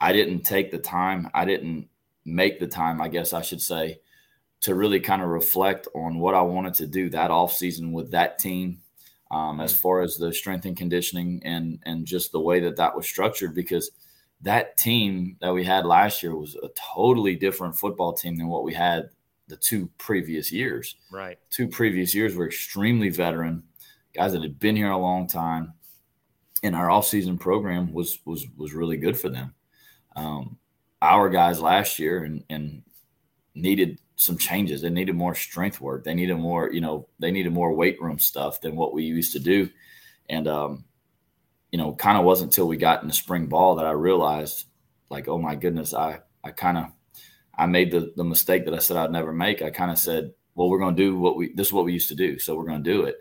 I 0.00 0.12
didn't 0.12 0.40
take 0.40 0.72
the 0.72 0.80
time. 0.80 1.30
I 1.32 1.44
didn't 1.44 1.86
make 2.24 2.58
the 2.58 2.66
time, 2.66 3.00
I 3.00 3.06
guess 3.06 3.32
I 3.32 3.42
should 3.42 3.62
say, 3.62 4.00
to 4.62 4.74
really 4.74 4.98
kind 4.98 5.22
of 5.22 5.28
reflect 5.28 5.86
on 5.94 6.18
what 6.18 6.34
I 6.34 6.42
wanted 6.42 6.74
to 6.74 6.88
do 6.88 7.08
that 7.10 7.30
off 7.30 7.52
season 7.52 7.92
with 7.92 8.10
that 8.10 8.40
team, 8.40 8.80
um, 9.30 9.60
as 9.60 9.72
mm. 9.72 9.78
far 9.78 10.00
as 10.00 10.16
the 10.16 10.32
strength 10.32 10.64
and 10.64 10.76
conditioning 10.76 11.40
and 11.44 11.78
and 11.84 12.06
just 12.06 12.32
the 12.32 12.40
way 12.40 12.58
that 12.58 12.74
that 12.78 12.96
was 12.96 13.06
structured. 13.06 13.54
Because 13.54 13.92
that 14.40 14.76
team 14.76 15.36
that 15.40 15.54
we 15.54 15.62
had 15.62 15.86
last 15.86 16.20
year 16.20 16.34
was 16.34 16.56
a 16.56 16.68
totally 16.94 17.36
different 17.36 17.78
football 17.78 18.12
team 18.12 18.36
than 18.38 18.48
what 18.48 18.64
we 18.64 18.74
had 18.74 19.08
the 19.50 19.56
two 19.56 19.90
previous 19.98 20.50
years. 20.50 20.96
Right. 21.12 21.38
Two 21.50 21.68
previous 21.68 22.14
years 22.14 22.34
were 22.34 22.46
extremely 22.46 23.10
veteran 23.10 23.62
guys 24.14 24.32
that 24.32 24.42
had 24.42 24.58
been 24.58 24.76
here 24.76 24.90
a 24.90 24.98
long 24.98 25.26
time, 25.26 25.74
and 26.62 26.74
our 26.74 26.90
off-season 26.90 27.38
program 27.38 27.92
was 27.92 28.18
was 28.24 28.46
was 28.56 28.72
really 28.72 28.96
good 28.96 29.18
for 29.18 29.28
them. 29.28 29.54
Um, 30.16 30.58
our 31.02 31.28
guys 31.28 31.60
last 31.60 31.98
year 31.98 32.24
and 32.24 32.44
and 32.50 32.82
needed 33.54 33.98
some 34.16 34.36
changes. 34.36 34.82
They 34.82 34.90
needed 34.90 35.14
more 35.14 35.34
strength 35.34 35.80
work. 35.80 36.04
They 36.04 36.14
needed 36.14 36.36
more, 36.36 36.70
you 36.72 36.80
know, 36.80 37.08
they 37.18 37.30
needed 37.30 37.52
more 37.52 37.72
weight 37.72 38.00
room 38.00 38.18
stuff 38.18 38.60
than 38.60 38.76
what 38.76 38.92
we 38.92 39.02
used 39.04 39.32
to 39.32 39.38
do. 39.38 39.70
And 40.28 40.46
um, 40.46 40.84
you 41.72 41.78
know, 41.78 41.94
kind 41.94 42.18
of 42.18 42.24
wasn't 42.24 42.52
until 42.52 42.68
we 42.68 42.76
got 42.76 43.02
in 43.02 43.08
the 43.08 43.14
spring 43.14 43.46
ball 43.46 43.76
that 43.76 43.86
I 43.86 43.92
realized, 43.92 44.66
like, 45.08 45.28
oh 45.28 45.38
my 45.38 45.54
goodness, 45.54 45.94
I 45.94 46.20
I 46.44 46.50
kind 46.50 46.78
of 46.78 46.86
I 47.60 47.66
made 47.66 47.90
the 47.90 48.12
the 48.16 48.24
mistake 48.24 48.64
that 48.64 48.74
I 48.74 48.78
said 48.78 48.96
I'd 48.96 49.12
never 49.12 49.32
make. 49.32 49.60
I 49.60 49.70
kind 49.70 49.90
of 49.90 49.98
said, 49.98 50.32
well, 50.54 50.70
we're 50.70 50.78
going 50.78 50.96
to 50.96 51.02
do 51.02 51.18
what 51.18 51.36
we 51.36 51.52
this 51.52 51.68
is 51.68 51.72
what 51.72 51.84
we 51.84 51.92
used 51.92 52.08
to 52.08 52.14
do, 52.14 52.38
so 52.38 52.56
we're 52.56 52.66
going 52.66 52.82
to 52.82 52.90
do 52.90 53.04
it. 53.04 53.16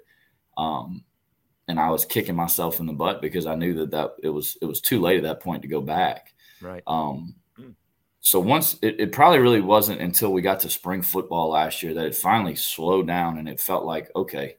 Um, 0.58 1.04
and 1.68 1.80
I 1.80 1.90
was 1.90 2.06
kicking 2.06 2.36
myself 2.36 2.80
in 2.80 2.86
the 2.86 2.94
butt 2.94 3.22
because 3.22 3.46
I 3.46 3.56
knew 3.56 3.74
that 3.76 3.92
that 3.92 4.16
it 4.24 4.30
was 4.30 4.58
it 4.62 4.66
was 4.66 4.82
too 4.82 5.02
late 5.02 5.18
at 5.18 5.24
that 5.24 5.42
point 5.42 5.64
to 5.64 5.68
go 5.68 5.82
back. 5.82 6.34
Right. 6.62 6.84
Um, 6.88 7.36
hmm. 7.58 7.72
so 8.22 8.40
once 8.40 8.78
it, 8.82 9.00
it 9.00 9.12
probably 9.12 9.40
really 9.40 9.62
wasn't 9.62 10.02
until 10.02 10.32
we 10.32 10.42
got 10.42 10.62
to 10.62 10.70
spring 10.70 11.02
football 11.02 11.50
last 11.50 11.84
year 11.84 11.94
that 11.94 12.06
it 12.06 12.16
finally 12.16 12.56
slowed 12.56 13.08
down 13.08 13.38
and 13.38 13.50
it 13.50 13.60
felt 13.60 13.84
like 13.84 14.10
okay, 14.16 14.56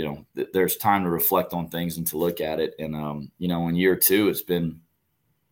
you 0.00 0.06
know, 0.06 0.26
th- 0.34 0.48
there's 0.54 0.76
time 0.78 1.04
to 1.04 1.10
reflect 1.10 1.52
on 1.52 1.68
things 1.68 1.98
and 1.98 2.06
to 2.06 2.16
look 2.16 2.40
at 2.40 2.60
it. 2.60 2.74
And 2.78 2.94
um, 2.94 3.30
you 3.36 3.48
know, 3.48 3.68
in 3.68 3.76
year 3.76 3.96
two, 3.96 4.30
it's 4.30 4.40
been, 4.40 4.80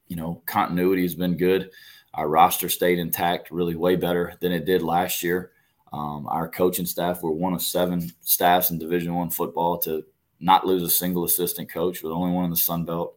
you 0.08 0.16
know, 0.16 0.42
continuity 0.46 1.02
has 1.02 1.14
been 1.14 1.36
good. 1.36 1.70
Our 2.14 2.28
roster 2.28 2.68
stayed 2.68 2.98
intact, 2.98 3.50
really 3.50 3.76
way 3.76 3.96
better 3.96 4.34
than 4.40 4.52
it 4.52 4.64
did 4.64 4.82
last 4.82 5.22
year. 5.22 5.52
Um, 5.92 6.26
our 6.28 6.48
coaching 6.48 6.86
staff 6.86 7.22
were 7.22 7.30
one 7.30 7.54
of 7.54 7.62
seven 7.62 8.10
staffs 8.22 8.70
in 8.70 8.78
Division 8.78 9.14
One 9.14 9.30
football 9.30 9.78
to 9.78 10.04
not 10.40 10.66
lose 10.66 10.82
a 10.82 10.90
single 10.90 11.24
assistant 11.24 11.70
coach, 11.70 12.02
but 12.02 12.12
only 12.12 12.32
one 12.32 12.44
in 12.44 12.50
the 12.50 12.56
Sun 12.56 12.84
Belt. 12.84 13.16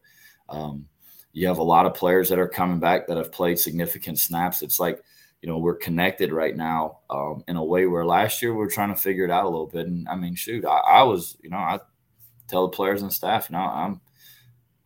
Um, 0.49 0.87
you 1.33 1.47
have 1.47 1.59
a 1.59 1.63
lot 1.63 1.85
of 1.85 1.93
players 1.93 2.29
that 2.29 2.39
are 2.39 2.47
coming 2.47 2.79
back 2.79 3.07
that 3.07 3.17
have 3.17 3.31
played 3.31 3.57
significant 3.59 4.19
snaps. 4.19 4.61
It's 4.61 4.79
like 4.79 5.01
you 5.41 5.49
know 5.49 5.57
we're 5.57 5.75
connected 5.75 6.31
right 6.31 6.55
now 6.55 6.99
um, 7.09 7.43
in 7.47 7.55
a 7.55 7.63
way 7.63 7.87
where 7.87 8.05
last 8.05 8.41
year 8.41 8.53
we 8.53 8.63
are 8.63 8.69
trying 8.69 8.93
to 8.93 9.01
figure 9.01 9.25
it 9.25 9.31
out 9.31 9.45
a 9.45 9.49
little 9.49 9.67
bit. 9.67 9.87
And 9.87 10.07
I 10.07 10.15
mean, 10.15 10.35
shoot, 10.35 10.65
I, 10.65 10.77
I 10.77 11.03
was 11.03 11.37
you 11.41 11.49
know 11.49 11.57
I 11.57 11.79
tell 12.47 12.63
the 12.63 12.75
players 12.75 13.01
and 13.01 13.11
staff, 13.11 13.49
you 13.49 13.55
know, 13.55 13.63
I'm 13.63 14.01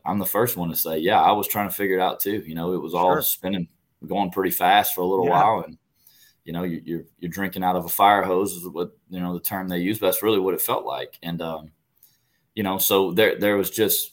I'm 0.06 0.20
the 0.20 0.26
first 0.26 0.58
one 0.58 0.70
to 0.70 0.76
say, 0.76 1.00
yeah, 1.00 1.22
I 1.22 1.32
was 1.32 1.48
trying 1.48 1.70
to 1.70 1.76
figure 1.76 1.98
it 1.98 2.02
out 2.02 2.20
too. 2.20 2.44
You 2.46 2.56
know, 2.56 2.74
it 2.74 2.82
was 2.82 2.94
all 2.94 3.14
sure. 3.14 3.22
spinning, 3.22 3.68
going 4.06 4.32
pretty 4.32 4.52
fast 4.52 4.94
for 4.94 5.02
a 5.02 5.06
little 5.06 5.26
yeah. 5.26 5.32
while, 5.32 5.64
and 5.66 5.78
you 6.44 6.54
know, 6.54 6.64
you, 6.64 6.78
are 6.78 6.82
you're, 6.82 7.04
you're 7.20 7.32
drinking 7.32 7.64
out 7.64 7.76
of 7.76 7.86
a 7.86 7.90
fire 7.90 8.24
hose 8.24 8.54
is 8.54 8.68
what 8.68 8.92
you 9.10 9.20
know 9.20 9.34
the 9.34 9.40
term 9.40 9.68
they 9.68 9.80
use, 9.80 10.00
but 10.00 10.08
that's 10.08 10.24
really 10.24 10.40
what 10.40 10.54
it 10.54 10.62
felt 10.62 10.86
like. 10.86 11.18
And 11.24 11.42
um, 11.42 11.72
you 12.54 12.64
know, 12.64 12.78
so 12.78 13.12
there 13.12 13.38
there 13.38 13.58
was 13.58 13.70
just 13.70 14.12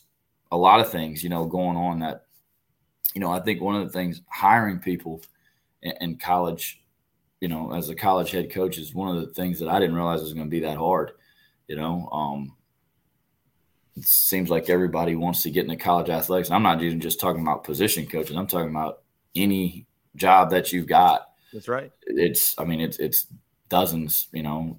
a 0.51 0.57
lot 0.57 0.81
of 0.81 0.91
things, 0.91 1.23
you 1.23 1.31
know, 1.31 1.47
going 1.47 1.77
on 1.77 2.01
that, 2.01 2.27
you 3.15 3.21
know, 3.21 3.33
I 3.33 3.41
think 3.41 3.61
one 3.61 3.75
of 3.75 3.87
the 3.87 3.93
things 3.93 4.21
hiring 4.29 4.79
people 4.79 5.23
in, 5.81 5.95
in 6.01 6.17
college, 6.17 6.83
you 7.41 7.49
know, 7.49 7.73
as 7.73 7.89
a 7.89 7.95
college 7.95 8.31
head 8.31 8.53
coach 8.53 8.77
is 8.77 8.95
one 8.95 9.17
of 9.17 9.23
the 9.23 9.33
things 9.33 9.59
that 9.61 9.69
I 9.69 9.81
didn't 9.81 9.97
realize 9.97 10.21
was 10.21 10.35
going 10.35 10.47
to 10.47 10.51
be 10.51 10.61
that 10.61 10.77
hard. 10.77 11.13
You 11.69 11.77
know, 11.77 12.09
um, 12.13 12.55
it 13.97 14.05
seems 14.05 14.51
like 14.51 14.71
everybody 14.71 15.15
wants 15.15 15.43
to 15.43 15.51
get 15.51 15.65
into 15.65 15.77
college 15.77 16.09
athletics. 16.09 16.51
I'm 16.51 16.63
not 16.63 16.83
even 16.83 17.01
just 17.01 17.21
talking 17.21 17.43
about 17.43 17.65
position 17.65 18.07
coaches. 18.07 18.37
I'm 18.37 18.47
talking 18.47 18.71
about 18.71 19.03
any 19.35 19.87
job 20.17 20.51
that 20.51 20.73
you've 20.73 20.87
got 20.87 21.29
that's 21.53 21.69
right. 21.69 21.93
It's 22.07 22.55
I 22.59 22.65
mean 22.65 22.81
it's 22.81 22.99
it's 22.99 23.27
dozens, 23.69 24.29
you 24.33 24.43
know, 24.43 24.79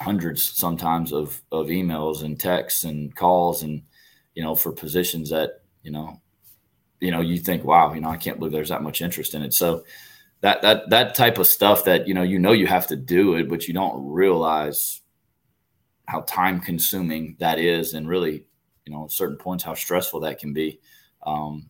hundreds 0.00 0.42
sometimes 0.42 1.12
of 1.12 1.42
of 1.52 1.66
emails 1.66 2.22
and 2.22 2.38
texts 2.40 2.84
and 2.84 3.14
calls 3.14 3.62
and 3.62 3.82
you 4.34 4.42
know 4.42 4.54
for 4.54 4.72
positions 4.72 5.30
that 5.30 5.62
you 5.82 5.90
know 5.90 6.20
you 7.00 7.10
know 7.10 7.20
you 7.20 7.38
think 7.38 7.64
wow 7.64 7.92
you 7.92 8.00
know 8.00 8.08
I 8.08 8.16
can't 8.16 8.38
believe 8.38 8.52
there's 8.52 8.70
that 8.70 8.82
much 8.82 9.02
interest 9.02 9.34
in 9.34 9.42
it 9.42 9.52
so 9.52 9.84
that 10.40 10.62
that 10.62 10.90
that 10.90 11.14
type 11.14 11.38
of 11.38 11.46
stuff 11.46 11.84
that 11.84 12.08
you 12.08 12.14
know 12.14 12.22
you 12.22 12.38
know 12.38 12.52
you 12.52 12.66
have 12.66 12.86
to 12.88 12.96
do 12.96 13.34
it 13.34 13.48
but 13.48 13.68
you 13.68 13.74
don't 13.74 14.10
realize 14.10 15.00
how 16.06 16.20
time 16.22 16.60
consuming 16.60 17.36
that 17.38 17.58
is 17.58 17.94
and 17.94 18.08
really 18.08 18.44
you 18.84 18.92
know 18.92 19.06
certain 19.08 19.36
points 19.36 19.64
how 19.64 19.74
stressful 19.74 20.20
that 20.20 20.38
can 20.38 20.52
be 20.52 20.80
um 21.24 21.68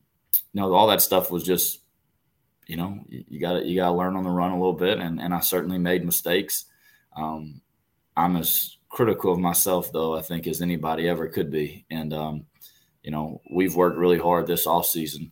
you 0.53 0.61
know 0.61 0.73
all 0.75 0.87
that 0.87 1.01
stuff 1.03 1.31
was 1.31 1.43
just 1.43 1.81
you 2.67 2.77
know, 2.77 2.99
you 3.09 3.39
got 3.39 3.61
to 3.61 3.65
you 3.65 3.77
got 3.77 3.89
to 3.89 3.95
learn 3.95 4.17
on 4.17 4.25
the 4.25 4.31
run 4.31 4.51
a 4.51 4.57
little 4.57 4.73
bit, 4.73 4.99
and 4.99 5.21
and 5.21 5.33
I 5.33 5.41
certainly 5.41 5.79
made 5.79 6.05
mistakes. 6.05 6.65
Um, 7.17 7.61
I'm 8.17 8.37
as 8.37 8.77
critical 8.89 9.33
of 9.33 9.39
myself 9.39 9.93
though 9.93 10.17
I 10.17 10.23
think 10.23 10.47
as 10.47 10.63
anybody 10.63 11.09
ever 11.09 11.29
could 11.29 11.51
be, 11.51 11.87
and 11.91 12.13
um, 12.13 12.47
you 13.03 13.13
know, 13.13 13.41
we've 13.53 13.77
worked 13.77 13.99
really 13.99 14.19
hard 14.19 14.47
this 14.47 14.67
off 14.67 14.87
season 14.87 15.31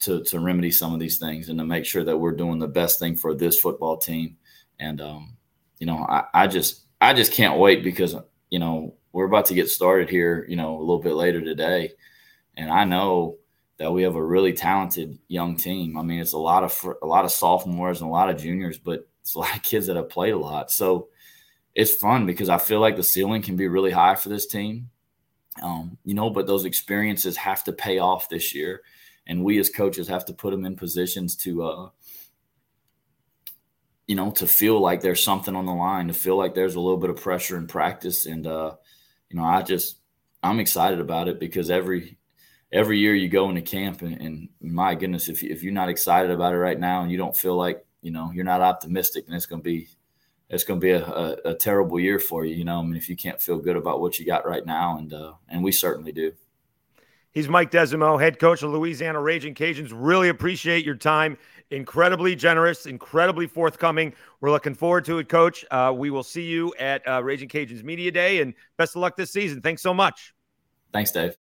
to 0.00 0.22
to 0.24 0.38
remedy 0.38 0.70
some 0.70 0.94
of 0.94 1.00
these 1.00 1.18
things 1.18 1.48
and 1.48 1.58
to 1.58 1.64
make 1.64 1.84
sure 1.84 2.04
that 2.04 2.18
we're 2.18 2.32
doing 2.32 2.60
the 2.60 2.68
best 2.68 3.00
thing 3.00 3.16
for 3.16 3.34
this 3.34 3.58
football 3.58 3.96
team. 3.96 4.36
And 4.78 5.00
um, 5.00 5.36
you 5.80 5.86
know, 5.86 6.06
I, 6.08 6.24
I 6.32 6.46
just 6.46 6.82
I 7.00 7.14
just 7.14 7.32
can't 7.32 7.58
wait 7.58 7.82
because 7.82 8.14
you 8.56 8.60
know 8.60 8.94
we're 9.12 9.26
about 9.26 9.44
to 9.46 9.54
get 9.54 9.68
started 9.68 10.08
here, 10.08 10.46
you 10.48 10.56
know, 10.56 10.78
a 10.78 10.80
little 10.80 11.02
bit 11.02 11.12
later 11.12 11.42
today, 11.42 11.92
and 12.56 12.70
I 12.70 12.84
know 12.84 13.36
that 13.76 13.92
we 13.92 14.02
have 14.04 14.14
a 14.14 14.24
really 14.24 14.54
talented 14.54 15.18
young 15.28 15.56
team. 15.56 15.98
I 15.98 16.02
mean, 16.02 16.20
it's 16.20 16.32
a 16.32 16.38
lot 16.38 16.64
of 16.64 16.96
a 17.02 17.06
lot 17.06 17.26
of 17.26 17.30
sophomores 17.30 18.00
and 18.00 18.08
a 18.08 18.12
lot 18.12 18.30
of 18.30 18.40
juniors, 18.40 18.78
but 18.78 19.06
it's 19.20 19.34
a 19.34 19.40
lot 19.40 19.54
of 19.54 19.62
kids 19.62 19.88
that 19.88 19.96
have 19.96 20.08
played 20.08 20.32
a 20.32 20.38
lot. 20.38 20.70
So 20.70 21.08
it's 21.74 21.94
fun 21.96 22.24
because 22.24 22.48
I 22.48 22.56
feel 22.56 22.80
like 22.80 22.96
the 22.96 23.02
ceiling 23.02 23.42
can 23.42 23.56
be 23.56 23.68
really 23.68 23.90
high 23.90 24.14
for 24.14 24.30
this 24.30 24.46
team. 24.46 24.88
Um, 25.60 25.98
you 26.02 26.14
know, 26.14 26.30
but 26.30 26.46
those 26.46 26.64
experiences 26.64 27.36
have 27.36 27.62
to 27.64 27.74
pay 27.74 27.98
off 27.98 28.30
this 28.30 28.54
year, 28.54 28.80
and 29.26 29.44
we 29.44 29.58
as 29.58 29.68
coaches 29.68 30.08
have 30.08 30.24
to 30.24 30.32
put 30.32 30.52
them 30.52 30.64
in 30.64 30.76
positions 30.76 31.36
to, 31.44 31.62
uh, 31.62 31.88
you 34.06 34.14
know, 34.14 34.30
to 34.32 34.46
feel 34.46 34.80
like 34.80 35.00
there's 35.00 35.22
something 35.22 35.56
on 35.56 35.66
the 35.66 35.74
line, 35.74 36.08
to 36.08 36.14
feel 36.14 36.36
like 36.36 36.54
there's 36.54 36.76
a 36.76 36.80
little 36.80 36.98
bit 36.98 37.10
of 37.10 37.16
pressure 37.16 37.56
in 37.56 37.66
practice, 37.66 38.26
and 38.26 38.46
uh, 38.46 38.74
you 39.28 39.36
know, 39.36 39.44
I 39.44 39.62
just 39.62 39.98
I'm 40.42 40.60
excited 40.60 41.00
about 41.00 41.28
it 41.28 41.40
because 41.40 41.70
every 41.70 42.18
every 42.72 42.98
year 42.98 43.14
you 43.14 43.28
go 43.28 43.48
into 43.48 43.62
camp 43.62 44.02
and, 44.02 44.20
and 44.20 44.48
my 44.60 44.94
goodness, 44.94 45.28
if, 45.28 45.42
you, 45.42 45.50
if 45.50 45.62
you're 45.62 45.72
not 45.72 45.88
excited 45.88 46.30
about 46.30 46.52
it 46.52 46.58
right 46.58 46.78
now 46.78 47.02
and 47.02 47.10
you 47.10 47.16
don't 47.16 47.36
feel 47.36 47.56
like, 47.56 47.84
you 48.02 48.10
know, 48.10 48.30
you're 48.32 48.44
not 48.44 48.60
optimistic, 48.60 49.24
and 49.26 49.34
it's 49.34 49.46
going 49.46 49.60
to 49.60 49.64
be, 49.64 49.88
it's 50.48 50.64
going 50.64 50.80
to 50.80 50.84
be 50.84 50.92
a, 50.92 51.04
a, 51.04 51.36
a, 51.46 51.54
terrible 51.54 51.98
year 51.98 52.18
for 52.18 52.44
you. 52.44 52.54
You 52.54 52.64
know, 52.64 52.78
I 52.78 52.82
mean, 52.82 52.96
if 52.96 53.08
you 53.08 53.16
can't 53.16 53.40
feel 53.40 53.58
good 53.58 53.76
about 53.76 54.00
what 54.00 54.18
you 54.18 54.26
got 54.26 54.46
right 54.46 54.64
now, 54.64 54.98
and 54.98 55.12
uh, 55.12 55.32
and 55.48 55.64
we 55.64 55.72
certainly 55.72 56.12
do. 56.12 56.32
He's 57.32 57.48
Mike 57.48 57.70
Desormeaux, 57.70 58.20
head 58.20 58.38
coach 58.38 58.62
of 58.62 58.70
Louisiana 58.70 59.20
Raging 59.20 59.54
Cajuns. 59.54 59.90
Really 59.92 60.28
appreciate 60.28 60.84
your 60.84 60.94
time. 60.94 61.36
Incredibly 61.70 62.36
generous, 62.36 62.86
incredibly 62.86 63.46
forthcoming. 63.46 64.14
We're 64.40 64.50
looking 64.50 64.74
forward 64.74 65.04
to 65.06 65.18
it, 65.18 65.28
Coach. 65.28 65.64
Uh, 65.70 65.92
we 65.96 66.10
will 66.10 66.22
see 66.22 66.44
you 66.44 66.72
at 66.78 67.06
uh, 67.08 67.22
Raging 67.22 67.48
Cajuns 67.48 67.82
Media 67.82 68.10
Day, 68.10 68.40
and 68.40 68.54
best 68.76 68.94
of 68.94 69.02
luck 69.02 69.16
this 69.16 69.32
season. 69.32 69.60
Thanks 69.62 69.82
so 69.82 69.92
much. 69.92 70.32
Thanks, 70.92 71.10
Dave. 71.10 71.36